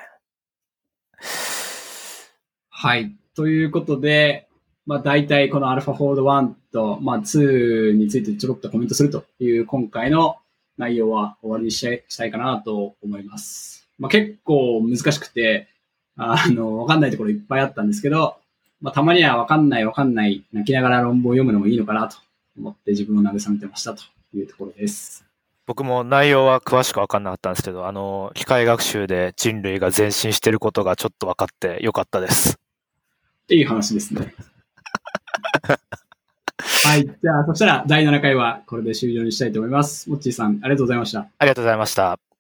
[2.70, 3.14] はい。
[3.36, 4.48] ということで、
[4.86, 10.38] まあ大体この AlphaFold 1と、まあ2についてちょろっとコメントするという今回の
[10.78, 13.90] 内容は終わりにしたいかなと思います。
[14.00, 15.68] まあ結構難しくて、
[16.16, 18.38] あの、わかんないところいっぱいあったんですけど、
[18.84, 22.18] まあ、たまにはわかんないわかんない、泣きながら論文を読むのもいいのかなと
[22.60, 24.04] 思って自分を慰めてましたと
[24.36, 25.24] いうところです。
[25.66, 32.60] 僕も内容は詳しくわかんなかったんですけど、あの、機械学習で人類が前進してることがちょっと分かってよかったです。
[33.50, 34.36] いい話ですね。
[36.84, 37.06] はい。
[37.06, 40.10] じゃあ、そしたら第7回はこれで終了にしたいと思います。
[40.10, 41.20] モッチーさん、ありがとうございました。
[41.22, 42.33] ありがとうございました。